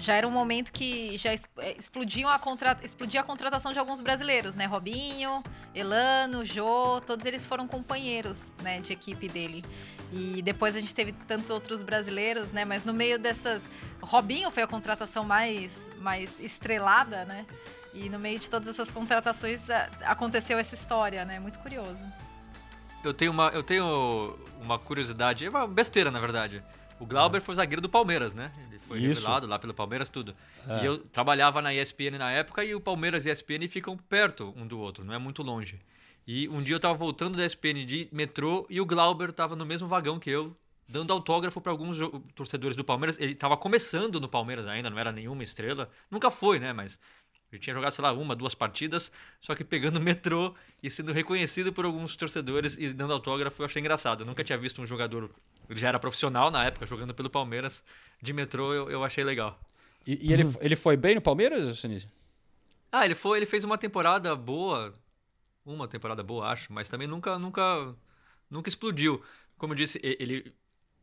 [0.00, 4.00] já era um momento que já é, explodiam a contra, explodia a contratação de alguns
[4.00, 4.64] brasileiros, né?
[4.64, 5.42] Robinho,
[5.74, 9.62] Elano, Jô, todos eles foram companheiros né, de equipe dele.
[10.10, 12.64] E depois a gente teve tantos outros brasileiros, né?
[12.64, 13.70] Mas no meio dessas.
[14.02, 17.46] Robinho foi a contratação mais, mais estrelada, né?
[17.92, 19.68] E no meio de todas essas contratações
[20.02, 21.38] aconteceu essa história, né?
[21.38, 22.04] Muito curioso.
[23.04, 26.62] Eu tenho uma, eu tenho uma curiosidade, é uma besteira na verdade.
[26.98, 28.50] O Glauber foi zagueiro do Palmeiras, né?
[28.68, 29.20] Ele foi Isso.
[29.20, 30.34] revelado lá pelo Palmeiras, tudo.
[30.66, 30.82] É.
[30.82, 34.52] E eu trabalhava na ESPN na época e o Palmeiras e a ESPN ficam perto
[34.56, 35.78] um do outro, não é muito longe.
[36.26, 39.64] E um dia eu tava voltando da ESPN de metrô e o Glauber tava no
[39.64, 40.56] mesmo vagão que eu,
[40.88, 41.98] dando autógrafo para alguns
[42.34, 43.16] torcedores do Palmeiras.
[43.20, 45.88] Ele tava começando no Palmeiras ainda, não era nenhuma estrela.
[46.10, 46.72] Nunca foi, né?
[46.72, 46.98] Mas
[47.52, 51.12] ele tinha jogado, sei lá, uma, duas partidas, só que pegando o metrô e sendo
[51.12, 54.22] reconhecido por alguns torcedores e dando autógrafo, eu achei engraçado.
[54.22, 55.30] Eu nunca tinha visto um jogador,
[55.70, 57.84] ele já era profissional na época, jogando pelo Palmeiras,
[58.20, 59.58] de metrô, eu, eu achei legal.
[60.06, 62.08] E, e ele, ele foi bem no Palmeiras, Sinise?
[62.90, 64.92] Ah, ele foi, ele fez uma temporada boa,
[65.64, 67.94] uma temporada boa, acho, mas também nunca, nunca,
[68.50, 69.22] nunca explodiu.
[69.56, 70.52] Como eu disse, ele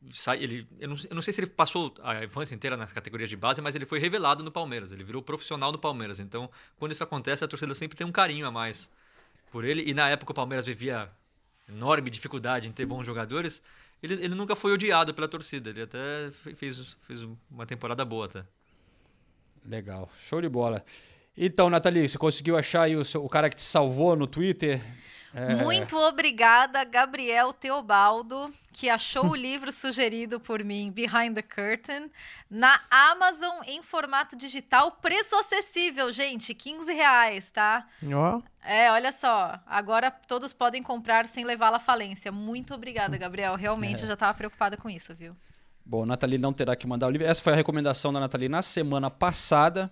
[0.09, 3.29] sai, ele, eu não, eu não sei se ele passou a infância inteira nas categorias
[3.29, 6.19] de base, mas ele foi revelado no Palmeiras, ele virou profissional no Palmeiras.
[6.19, 8.91] Então, quando isso acontece, a torcida sempre tem um carinho a mais
[9.49, 9.89] por ele.
[9.89, 11.09] E na época o Palmeiras vivia
[11.69, 13.61] enorme dificuldade em ter bons jogadores.
[14.01, 18.25] Ele, ele nunca foi odiado pela torcida, ele até fe- fez, fez uma temporada boa
[18.25, 18.43] até.
[19.65, 20.83] Legal, show de bola.
[21.35, 24.81] Então, Nathalie, você conseguiu achar o, seu- o cara que te salvou no Twitter?
[25.39, 32.09] É, Muito obrigada, Gabriel Teobaldo, que achou o livro sugerido por mim, Behind the Curtain,
[32.49, 37.85] na Amazon em formato digital, preço acessível, gente, 15 reais, tá?
[38.11, 38.41] Ó.
[38.63, 42.31] É, olha só, agora todos podem comprar sem levá-la à falência.
[42.31, 43.53] Muito obrigada, Gabriel.
[43.55, 44.03] Realmente É.
[44.03, 45.35] eu já estava preocupada com isso, viu?
[45.85, 47.27] Bom, Nathalie não terá que mandar o livro.
[47.27, 49.89] Essa foi a recomendação da Nathalie na semana passada.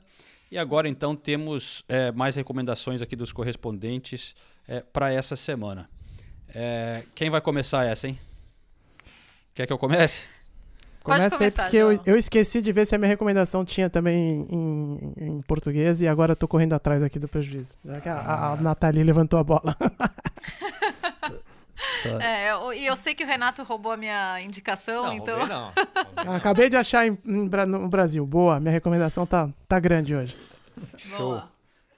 [0.52, 4.36] E agora, então, temos é, mais recomendações aqui dos correspondentes
[4.94, 5.90] para essa semana.
[6.54, 8.18] É, quem vai começar essa, hein?
[9.54, 10.22] Quer que eu comece?
[11.04, 15.14] Começa aí porque eu, eu esqueci de ver se a minha recomendação tinha também em,
[15.18, 17.76] em português e agora eu tô correndo atrás aqui do prejuízo.
[17.86, 19.76] Já que a, a, a Nathalie levantou a bola.
[19.80, 20.12] Tá.
[22.22, 25.40] É, eu- e eu sei que o Renato roubou a minha indicação, então.
[26.36, 28.26] Acabei de achar em- em no Brasil.
[28.26, 30.38] Boa, minha recomendação tá, tá grande hoje.
[30.98, 31.42] Show.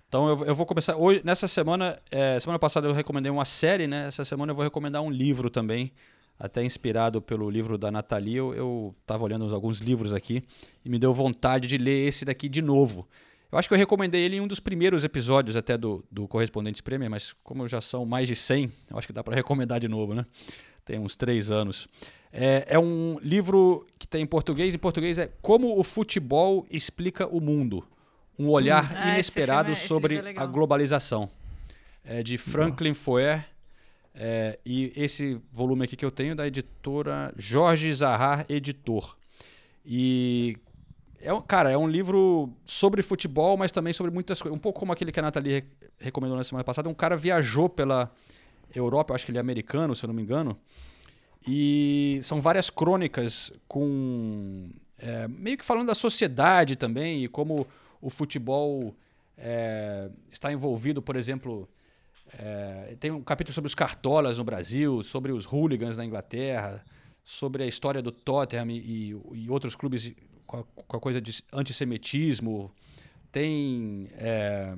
[0.07, 1.99] Então eu, eu vou começar hoje nessa semana.
[2.09, 4.07] é, semana passada eu recomendei uma série, né?
[4.07, 5.91] Essa semana eu vou recomendar um livro também,
[6.39, 8.37] até inspirado pelo livro da Nathalie.
[8.37, 10.41] Eu, eu tava olhando alguns livros aqui
[10.85, 13.05] e me deu vontade de ler esse daqui de novo.
[13.51, 16.81] Eu acho que eu recomendei ele em um dos primeiros episódios até do, do Correspondentes
[16.81, 19.87] Premier, mas como já são mais de 100, eu acho que dá para recomendar de
[19.87, 20.25] novo, né?
[20.85, 21.87] Tem uns três anos.
[22.31, 24.73] É, é um livro que tem em português.
[24.73, 27.85] Em português é Como o Futebol Explica o Mundo.
[28.37, 28.95] Um olhar Hum.
[28.97, 31.29] Ah, inesperado é- esse sobre é a globalização.
[32.05, 33.45] É de Franklin Foer.
[34.19, 39.15] É, e esse volume aqui que eu tenho é da editora Jorge Zahar Editor.
[39.85, 40.57] E
[41.21, 44.57] é um, cara, é um livro sobre futebol, mas também sobre muitas coisas.
[44.57, 45.65] Um pouco como aquele que a Nathalie re-
[45.99, 46.89] recomendou na semana passada.
[46.89, 48.11] Um cara viajou pela
[48.73, 50.57] Europa, eu acho que ele é americano, se eu não me engano.
[51.47, 54.69] E são várias crônicas com.
[54.99, 57.67] é, meio que falando da sociedade também e como
[58.01, 58.95] o futebol
[59.37, 61.69] é, está envolvido, por exemplo.
[62.37, 66.83] é, tem um capítulo sobre os cartolas no Brasil, sobre os hooligans na Inglaterra,
[67.23, 70.13] sobre a história do Tottenham e, e outros clubes
[70.45, 72.71] com a, com a coisa de antissemitismo.
[73.31, 74.07] Tem.
[74.13, 74.75] é,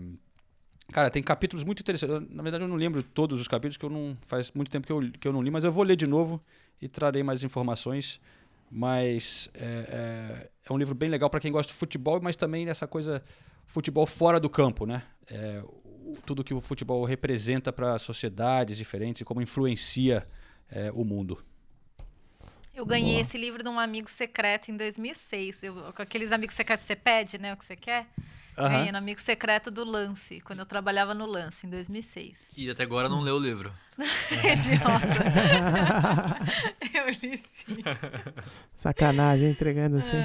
[0.91, 2.15] Cara, tem capítulos muito interessantes.
[2.15, 4.88] Eu, na verdade, eu não lembro todos os capítulos, que eu não faz muito tempo
[4.88, 6.41] que eu, que eu não li, mas eu vou ler de novo
[6.82, 8.20] e trarei mais informações.
[8.72, 12.88] Mas é, é, um livro bem legal para quem gosta de futebol, mas também dessa
[12.88, 13.24] coisa
[13.67, 15.03] futebol fora do campo, né?
[15.28, 20.26] É, o- tudo que o futebol representa para sociedades diferentes e como influencia
[20.72, 21.43] é, o mundo.
[22.74, 23.22] Eu ganhei Boa.
[23.22, 25.63] esse livro de um amigo secreto em 2006.
[25.63, 27.53] Eu, com aqueles amigos secretos que você pede, né?
[27.53, 28.07] O que você quer.
[28.68, 32.47] Ganhei no amigo secreto do Lance, quando eu trabalhava no Lance, em 2006.
[32.57, 33.72] E até agora não leu o livro.
[34.43, 35.07] Idiota.
[36.93, 37.78] eu li sim.
[38.76, 40.18] Sacanagem, entregando assim.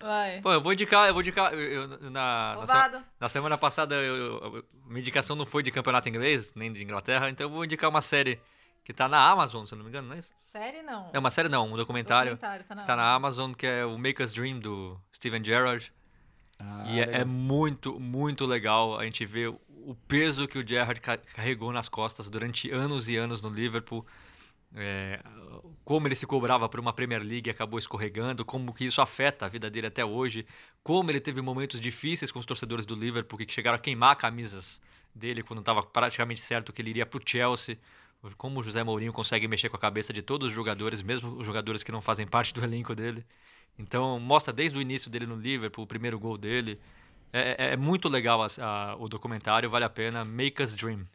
[0.00, 0.40] Vai.
[0.42, 1.54] Pô, eu vou indicar, eu vou indicar.
[1.54, 6.08] eu- eu- na, na, na semana passada, eu, eu- minha indicação não foi de campeonato
[6.08, 8.38] inglês, nem de Inglaterra, então eu vou indicar uma série
[8.84, 10.34] que tá na Amazon, se eu não me engano, não é isso?
[10.38, 11.08] Série não.
[11.10, 12.32] É uma série não, um documentário.
[12.32, 15.90] Documentário, tá na que tá na Amazon, que é o Maker's Dream do Steven Gerrard.
[16.86, 21.18] E é, é muito, muito legal a gente ver o peso que o Gerrard ca-
[21.18, 24.04] carregou nas costas durante anos e anos no Liverpool.
[24.76, 25.22] É,
[25.84, 29.46] como ele se cobrava por uma Premier League e acabou escorregando, como que isso afeta
[29.46, 30.44] a vida dele até hoje,
[30.82, 34.80] como ele teve momentos difíceis com os torcedores do Liverpool que chegaram a queimar camisas
[35.14, 37.78] dele quando estava praticamente certo que ele iria para o Chelsea.
[38.36, 41.46] Como o José Mourinho consegue mexer com a cabeça de todos os jogadores, mesmo os
[41.46, 43.24] jogadores que não fazem parte do elenco dele.
[43.78, 46.78] Então, mostra desde o início dele no Liverpool, o primeiro gol dele.
[47.32, 50.24] É, é- é muito legal a- a- o documentário, vale a pena.
[50.24, 51.06] Make Us Dream.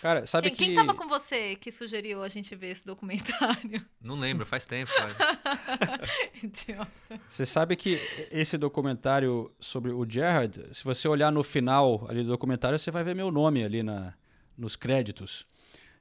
[0.00, 3.82] Cara, sabe Quem, quem tava com você que sugeriu a gente ver esse documentário?
[4.00, 4.90] Não lembro, faz tempo.
[6.42, 6.90] Idiota.
[7.28, 8.00] Você sabe que
[8.30, 13.02] esse documentário sobre o Gerrard, se você olhar no final ali do documentário, você vai
[13.04, 14.14] ver meu nome ali na,
[14.56, 15.46] nos créditos.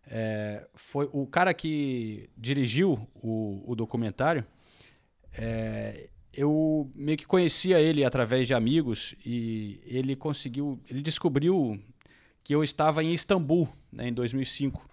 [0.08, 4.46] É, foi o cara que dirigiu o, o documentário.
[5.38, 11.80] É, eu meio que conhecia ele através de amigos e ele conseguiu, ele descobriu
[12.44, 14.88] que eu estava em Istambul né, em 2005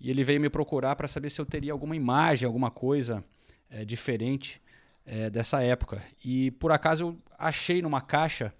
[0.00, 3.24] e ele veio me procurar para saber se eu teria alguma imagem, alguma coisa
[3.70, 4.60] é, diferente
[5.04, 6.02] é, dessa época.
[6.24, 8.52] E por acaso eu achei numa caixa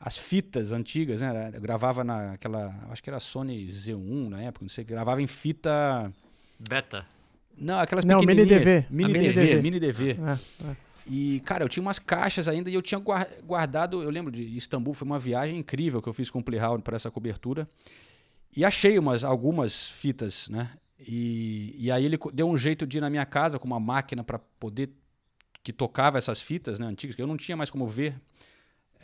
[0.00, 1.52] as fitas antigas, né?
[1.54, 6.12] Eu gravava naquela, acho que era Sony Z1 na época, não sei, gravava em fita
[6.68, 7.06] Beta.
[7.58, 8.64] Não, aquelas Não, mini pequenininhas.
[8.64, 8.86] DV.
[8.90, 9.62] Mini A mini DV, DV.
[9.62, 10.10] mini DV.
[10.10, 10.76] É, é.
[11.06, 14.02] E, cara, eu tinha umas caixas ainda e eu tinha guar- guardado.
[14.02, 16.94] Eu lembro de Istambul, foi uma viagem incrível que eu fiz com o Playhound para
[16.96, 17.68] essa cobertura.
[18.56, 20.70] E achei umas, algumas fitas, né?
[21.00, 24.22] E, e aí ele deu um jeito de ir na minha casa com uma máquina
[24.22, 24.90] para poder.
[25.64, 28.14] que tocava essas fitas né, antigas, que eu não tinha mais como ver.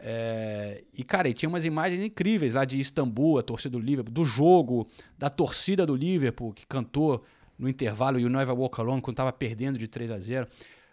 [0.01, 4.13] É, e, cara, e tinha umas imagens incríveis lá de Istambul, a torcida do Liverpool,
[4.15, 4.87] do jogo,
[5.19, 7.25] da torcida do Liverpool, que cantou
[7.59, 10.47] no intervalo You Never Walk Alone, quando estava perdendo de 3 a 0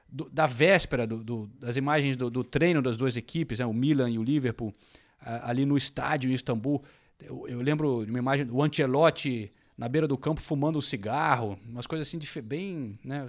[0.09, 4.09] do- da véspera, do- do- das imagens do, treino das duas equipes, né, o Milan
[4.09, 4.73] e o Liverpool,
[5.19, 6.83] a- ali no estádio em Istambul.
[7.19, 11.57] Eu, eu lembro de uma imagem do Ancelotti na beira do campo fumando um cigarro,
[11.67, 13.27] umas coisas assim dife- bem né,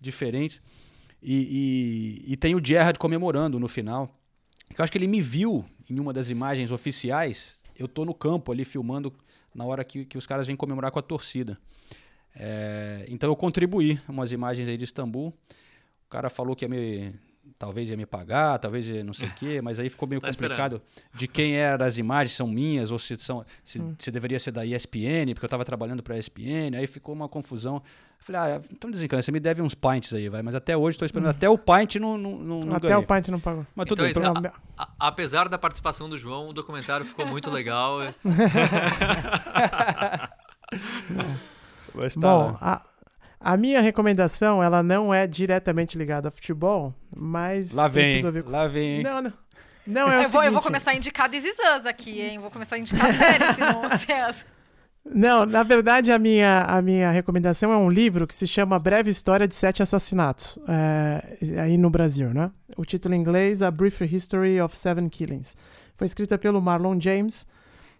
[0.00, 0.60] diferentes.
[1.22, 4.18] E, e- e tem o Gerrard comemorando no final.
[4.76, 7.60] Eu acho que ele me viu em uma das imagens oficiais.
[7.78, 9.12] Eu tô no campo ali filmando
[9.54, 11.58] na hora que, que os caras vêm comemorar com a torcida.
[12.34, 15.28] É, então eu contribuí umas imagens aí de Istambul.
[16.06, 17.14] O cara falou que ia me
[17.58, 20.26] talvez ia me pagar, talvez ia não sei o quê, mas aí ficou meio Tá
[20.28, 20.82] complicado
[21.14, 23.94] de quem eram as imagens, são minhas, ou se, são, se, Hum.
[23.98, 27.28] se deveria ser da ESPN, porque eu estava trabalhando para a ESPN, aí ficou uma
[27.28, 27.76] confusão.
[27.76, 27.82] Eu
[28.24, 31.06] falei, ah, então desencana, você me deve uns pints aí, vai, mas até hoje estou
[31.06, 33.04] esperando, até o pint não, não, não, não Até ganhei.
[33.04, 33.64] o Pint não pagou.
[33.76, 37.48] Mas tudo Então, bem, a- a- apesar da participação do João, o documentário ficou muito
[37.50, 37.98] legal.
[41.94, 42.82] Mas tá Bom, lá.
[43.40, 48.16] a, a minha recomendação, ela não é diretamente ligada a futebol, mas Lá tem vem,
[48.16, 48.50] tudo a ver com...
[48.50, 49.02] lá vem, hein?
[49.02, 49.32] Não, não.
[49.86, 52.38] Não, é o eu, vou, eu vou começar a indicar This Is Us aqui, hein?
[52.38, 53.56] Vou começar a indicar séries,
[54.00, 54.34] se é
[55.04, 59.10] Não, na verdade, a minha, a minha recomendação é um livro que se chama Breve
[59.10, 62.52] História de Sete Assassinatos, é, aí no Brasil, né?
[62.76, 65.56] O título em inglês, A Brief History of Seven Killings.
[65.96, 67.44] Foi escrita pelo Marlon James,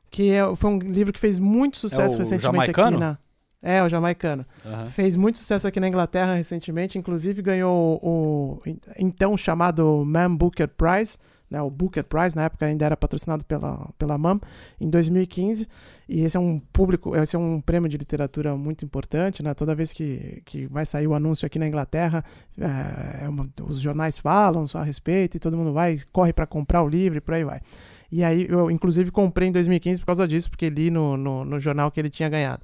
[0.08, 2.98] que é- foi um livro que fez muito sucesso o recentemente aqui jamaicano?
[2.98, 3.18] na...
[3.62, 4.44] É, o jamaicano.
[4.66, 4.88] Aham.
[4.88, 8.62] Fez muito sucesso aqui na Inglaterra recentemente, inclusive ganhou o, o
[8.98, 11.16] então chamado Man Booker Prize,
[11.48, 14.40] né, o Booker Prize, na época ainda era patrocinado pela, pela MAM,
[14.80, 15.68] em 2015.
[16.08, 19.52] E esse é um público, esse é um prêmio de literatura muito importante, né?
[19.52, 22.24] Toda vez que, que vai sair o anúncio aqui na Inglaterra,
[22.58, 26.82] é, é uma- os jornais falam a respeito e todo mundo vai, corre para comprar
[26.82, 27.60] o livro e por aí vai.
[28.10, 31.60] E aí eu, inclusive, comprei em 2015 por causa disso, porque li no, no, no
[31.60, 32.62] jornal que ele tinha ganhado.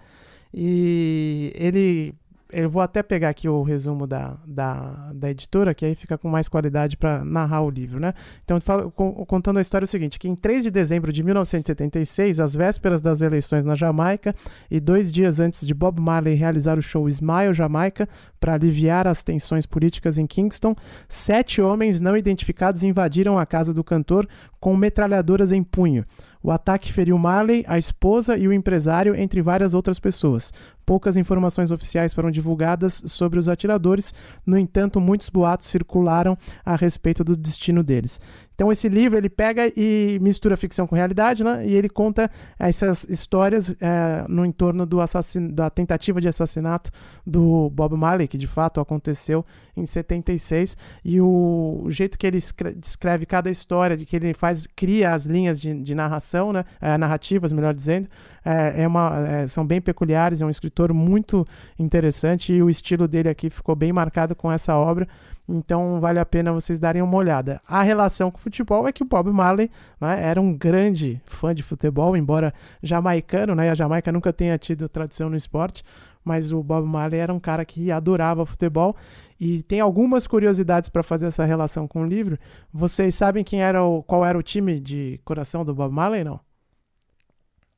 [0.52, 2.14] E ele.
[2.50, 6.30] Eu vou até pegar aqui o resumo da, da, da editora, que aí fica com
[6.30, 8.14] mais qualidade para narrar o livro, né?
[8.42, 11.22] Então, falo- con- contando a história é o seguinte: que em 3 de dezembro de
[11.22, 14.34] 1976, às vésperas das eleições na Jamaica,
[14.70, 18.08] e dois dias antes de Bob Marley realizar o show Smile Jamaica
[18.40, 20.74] para aliviar as tensões políticas em Kingston,
[21.06, 24.26] sete homens não identificados invadiram a casa do cantor
[24.58, 26.02] com metralhadoras em punho.
[26.42, 30.52] O ataque feriu Marley, a esposa e o empresário, entre várias outras pessoas.
[30.88, 34.14] Poucas informações oficiais foram divulgadas sobre os atiradores,
[34.46, 36.34] no entanto, muitos boatos circularam
[36.64, 38.18] a respeito do destino deles.
[38.54, 41.64] Então esse livro ele pega e mistura ficção com realidade, né?
[41.64, 42.28] E ele conta
[42.58, 45.48] essas histórias eh, no entorno do assassin...
[45.48, 46.90] da tentativa de assassinato
[47.24, 49.44] do Bob Marley, que de fato aconteceu
[49.76, 54.34] em 76, e o, o jeito que ele escre- descreve cada história, de que ele
[54.34, 56.64] faz cria as linhas de, de narração, né?
[56.80, 58.08] Eh, narrativas, melhor dizendo,
[58.44, 60.40] eh, é uma, eh, são bem peculiares.
[60.40, 61.46] É um escritor muito
[61.78, 65.06] interessante e o estilo dele aqui ficou bem marcado com essa obra.
[65.48, 67.60] Então vale a pena vocês darem uma olhada.
[67.66, 71.54] A relação com o futebol é que o Bob Marley né, era um grande fã
[71.54, 72.52] de futebol, embora
[72.82, 73.70] jamaicano, né?
[73.70, 75.82] A Jamaica nunca tenha tido tradição no esporte,
[76.22, 78.94] mas o Bob Marley era um cara que adorava futebol.
[79.40, 82.38] E tem algumas curiosidades para fazer essa relação com o livro.
[82.70, 86.40] Vocês sabem quem era o, qual era o time de coração do Bob Marley, não?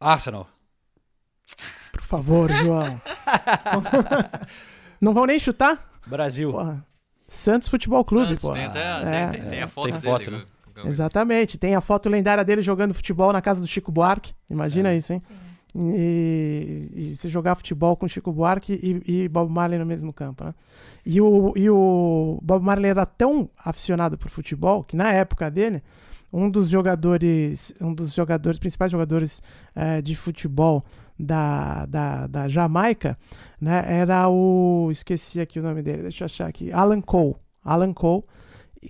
[0.00, 0.48] Arsenal.
[1.92, 3.00] Por favor, João.
[5.00, 5.90] não vão nem chutar?
[6.06, 6.52] Brasil.
[6.52, 6.84] Porra.
[7.28, 8.50] Santos Futebol Clube, pô.
[8.52, 10.38] tem até- tem- tem- tem a foto tem dele, foto, né?
[10.38, 10.82] né?
[10.86, 11.58] Exatamente.
[11.58, 14.32] Tem a foto lendária dele jogando futebol na casa do Chico Buarque.
[14.50, 15.20] Imagina isso, hein?
[15.72, 18.72] E, e você jogar futebol com Chico Buarque
[19.06, 20.52] e, e Bob Marley no mesmo campo, né?
[21.06, 25.80] E o, e o Bob Marley era tão aficionado por futebol que na época dele,
[26.32, 29.40] um dos jogadores, um dos jogadores, principais jogadores
[29.76, 30.82] eh, de futebol
[31.20, 33.16] da, da, da Jamaica,
[33.60, 37.92] né, era o, esqueci aqui o nome dele, deixa eu achar aqui, Alan Cole, Alan
[37.92, 38.24] Cole,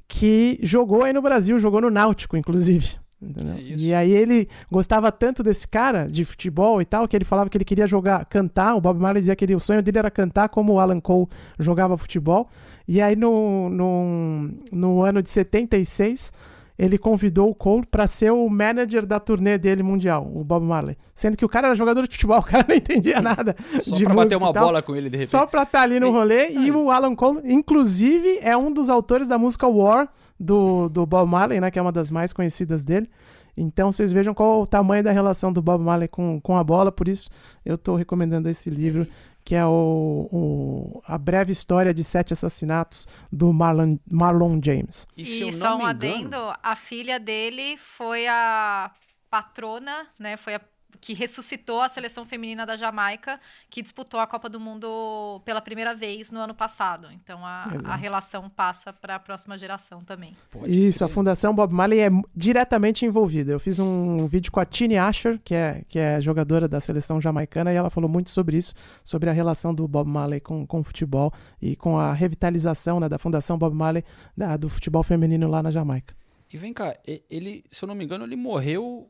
[0.07, 2.97] que jogou aí no Brasil, jogou no Náutico, inclusive.
[3.21, 3.57] entendeu?
[3.59, 7.57] E aí ele gostava tanto desse cara de futebol e tal, que ele falava que
[7.57, 8.75] ele queria jogar, cantar.
[8.75, 11.29] O Bob Marley dizia que ele, o sonho dele era cantar como o Alan Cole
[11.59, 12.49] jogava futebol.
[12.87, 16.33] E aí no, no, no ano de 76,
[16.81, 20.97] ele convidou o Cole para ser o manager da turnê dele mundial, o Bob Marley.
[21.15, 24.05] Sendo que o cara era jogador de futebol, o cara não entendia nada Só de
[24.05, 25.31] pra bater uma bola com ele de repente.
[25.31, 26.49] Só pra estar ali no rolê.
[26.49, 30.09] E o Alan Cole, inclusive, é um dos autores da música War
[30.39, 31.71] do, do Bob Marley, né?
[31.71, 33.07] Que é uma das mais conhecidas dele.
[33.55, 36.91] Então vocês vejam qual o tamanho da relação do Bob Marley com, com a bola.
[36.91, 37.29] Por isso
[37.63, 39.07] eu tô recomendando esse livro,
[39.51, 45.09] que é o, o- A Breve História de Sete Assassinatos, do Marlon, Marlon James.
[45.17, 48.93] E, E, só um adendo, a filha dele foi a
[49.29, 50.37] patrona, né?
[50.37, 50.61] Foi a
[51.01, 53.39] que ressuscitou a seleção feminina da Jamaica,
[53.69, 57.09] que disputou a Copa do Mundo pela primeira vez no ano passado.
[57.13, 60.37] Então a, a relação passa para a próxima geração também.
[60.67, 63.53] Isso, a Fundação Bob Marley é diretamente envolvida.
[63.53, 67.21] Eu fiz um vídeo com a Tini Asher, que é, que é jogadora da seleção
[67.21, 68.75] jamaicana, e ela falou muito sobre isso,
[69.05, 73.09] sobre a relação do Bob Marley com, com o futebol e com a revitalização né,
[73.09, 74.05] da Fundação Bob Marley
[74.37, 76.15] da- do futebol feminino lá na Jamaica.
[76.53, 76.97] E vem cá,
[77.31, 79.09] ele, se eu não me engano, ele morreu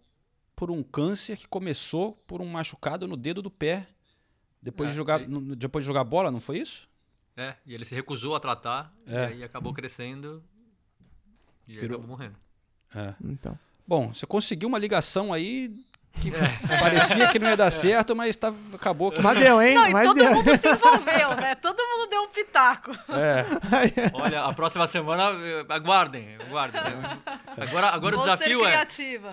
[0.61, 3.87] por um câncer que começou por um machucado no dedo do pé.
[4.61, 6.87] Depois, É, de, jogar, e- no- depois de jogar bola, não foi isso?
[7.35, 9.31] É, e ele se recusou a tratar, É.
[9.31, 10.45] e aí acabou crescendo
[11.67, 12.37] E Virou- acabou morrendo.
[12.95, 13.15] É.
[13.25, 13.59] Então.
[13.87, 15.75] Bom, você conseguiu uma ligação aí
[16.21, 16.31] que
[17.23, 19.23] parecia que não ia dar certo, mas tá, acabou que.
[19.23, 19.75] Mas deu, hein?
[19.75, 20.35] Não, e Mas todo deu.
[20.35, 21.55] mundo se envolveu, né?
[21.55, 22.91] Todo mundo deu um pitaco.
[23.15, 23.47] É.
[24.13, 26.83] Olha, a próxima semana, eh, aguardem, aguardem.
[27.57, 28.83] Agora, agora o Vou desafio é.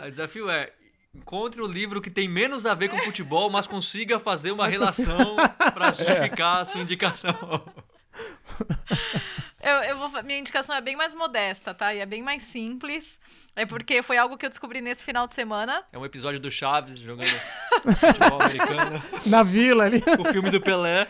[0.08, 0.72] O desafio é.
[1.18, 4.74] Encontre o livro que tem menos a ver com futebol, mas consiga fazer uma Mas
[4.74, 5.36] relação
[5.74, 7.36] para justificar a sua indicação.
[9.60, 11.94] Eu, eu vou, minha indicação é bem mais modesta, tá?
[11.94, 13.20] E é bem mais simples.
[13.56, 15.84] É porque foi algo que eu descobri nesse final de semana.
[15.92, 17.28] É um episódio do Chaves jogando
[18.00, 19.04] futebol americano.
[19.26, 20.04] Na vila ali.
[20.20, 21.08] O filme do Pelé.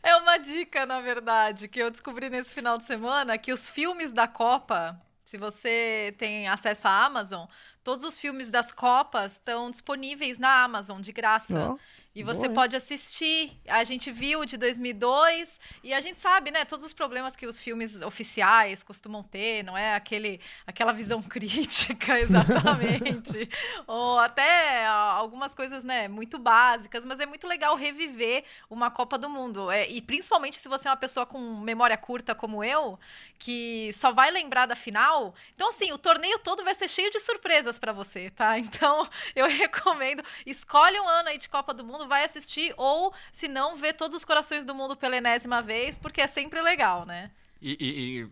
[0.00, 4.12] É uma dica, na verdade, que eu descobri nesse final de semana que os filmes
[4.12, 7.46] da Copa, se você tem acesso à Amazon,
[7.82, 11.72] todos os filmes das Copas estão disponíveis na Amazon de graça.
[11.72, 11.76] Ó,
[12.16, 13.60] E você boa, pode assistir.
[13.68, 17.60] A gente viu de 2002 e a gente sabe, né, todos os problemas que os
[17.60, 23.46] filmes oficiais costumam ter, não é aquele aquela visão crítica exatamente,
[23.86, 29.28] ou até algumas coisas, né, muito básicas, mas é muito legal reviver uma Copa do
[29.28, 29.70] Mundo.
[29.70, 32.98] É, e principalmente se você é uma pessoa com memória curta como eu,
[33.38, 35.34] que só vai lembrar da final.
[35.52, 38.58] Então assim, o torneio todo vai ser cheio de surpresas pra você, tá?
[38.58, 39.06] Então,
[39.36, 43.76] eu recomendo, escolhe um ano aí de Copa do Mundo, vai assistir ou se não
[43.76, 47.30] vê todos os corações do mundo pela enésima vez, porque é sempre legal, né?
[47.60, 48.28] E, e- e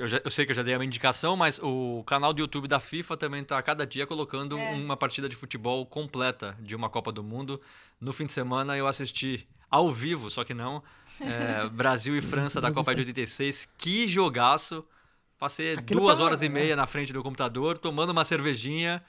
[0.00, 2.66] eu, já- eu sei que eu já dei uma indicação, mas o canal do YouTube
[2.66, 4.72] da FIFA também está a cada dia colocando É.
[4.72, 7.60] uma partida de futebol completa de uma Copa do Mundo.
[8.00, 10.82] No fim de semana eu assisti ao vivo, só que não,
[11.20, 13.68] é, Brasil e França da Copa de 86.
[13.78, 14.84] Que jogaço!
[15.38, 19.02] Passei Aquilo duas horas e meia na frente do computador, tomando uma cervejinha,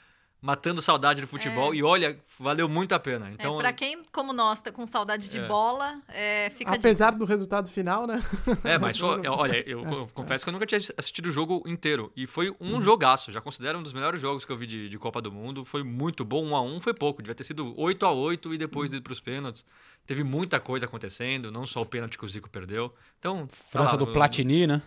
[0.46, 1.74] matando saudade do futebol.
[1.74, 3.32] E olha, valeu muito a pena.
[3.32, 5.48] Então, é, pra quem, como nós, tá com saudade de É.
[5.48, 8.22] bola, é, fica a Apesar do resultado final, né?
[8.64, 11.64] É, mas só, olha, eu É, co- confesso que eu nunca tinha assistido o jogo
[11.66, 12.12] inteiro.
[12.16, 12.76] E foi Uhum.
[12.78, 13.32] um jogaço.
[13.32, 15.66] Já considero um dos melhores jogos que eu vi de, de Copa do Mundo.
[15.66, 16.46] Foi muito bom.
[16.46, 17.24] Um a um foi pouco.
[17.24, 18.98] Devia ter sido 8 a 8 e depois Uhum.
[18.98, 19.66] ir pros pênaltis.
[20.06, 22.94] Teve muita coisa acontecendo, não só o pênalti que o Zico perdeu.
[23.18, 23.48] Então.
[23.48, 24.80] tá França lá, do Platini, né?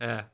[0.00, 0.24] É.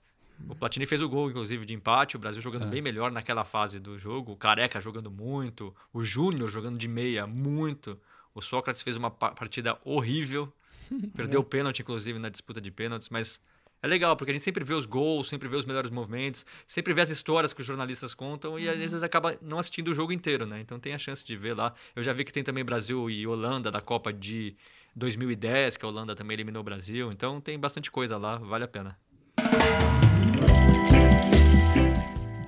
[0.49, 2.17] O Platini fez o gol, inclusive, de empate.
[2.17, 2.43] O Brasil É.
[2.43, 4.33] jogando bem melhor naquela fase do jogo.
[4.33, 5.75] O Careca jogando muito.
[5.93, 7.99] O Júnior jogando de meia muito.
[8.35, 10.53] O Sócrates fez uma pa- partida horrível.
[11.15, 13.09] Perdeu o pênalti, inclusive, na disputa de pênaltis.
[13.09, 13.41] Mas
[13.83, 16.93] é legal, porque a gente sempre vê os gols, sempre vê os melhores movimentos, sempre
[16.95, 20.13] vê as histórias que os jornalistas contam e às vezes acaba não assistindo o jogo
[20.13, 20.61] inteiro, né?
[20.61, 21.75] Então tem a chance de ver lá.
[21.97, 24.55] Eu já vi que tem também Brasil e Holanda da Copa de
[24.95, 27.11] 2010, que a Holanda também eliminou o Brasil.
[27.11, 28.97] Então tem bastante coisa lá, vale a pena.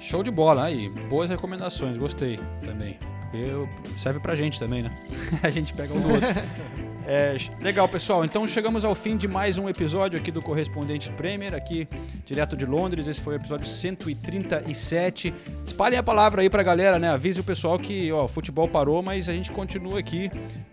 [0.04, 0.90] Show de bola aí.
[1.08, 2.98] Boas recomendações, gostei também.
[3.22, 4.90] Porque eu- serve pra gente também, né?
[5.42, 6.28] a gente pega um do outro.
[7.06, 8.24] É, legal, pessoal.
[8.24, 11.86] Então chegamos ao fim de mais um episódio aqui do Correspondente Premier, aqui
[12.24, 13.06] direto de Londres.
[13.06, 15.34] Esse foi o episódio 137.
[15.66, 17.10] Espalhem a palavra aí pra galera, né?
[17.10, 20.30] Avise o pessoal que ó, o futebol parou, mas a gente continua aqui,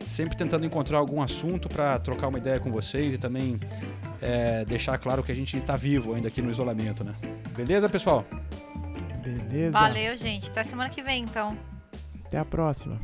[0.07, 3.59] sempre tentando encontrar algum assunto pra trocar uma ideia com vocês e também
[4.21, 7.13] é, deixar claro que a gente tá vivo ainda aqui no isolamento, né?
[7.57, 8.25] Beleza, pessoal?
[9.22, 9.72] Beleza.
[9.72, 10.49] Valeu, gente.
[10.49, 11.57] Até semana que vem, então.
[12.26, 12.99] Até a próxima.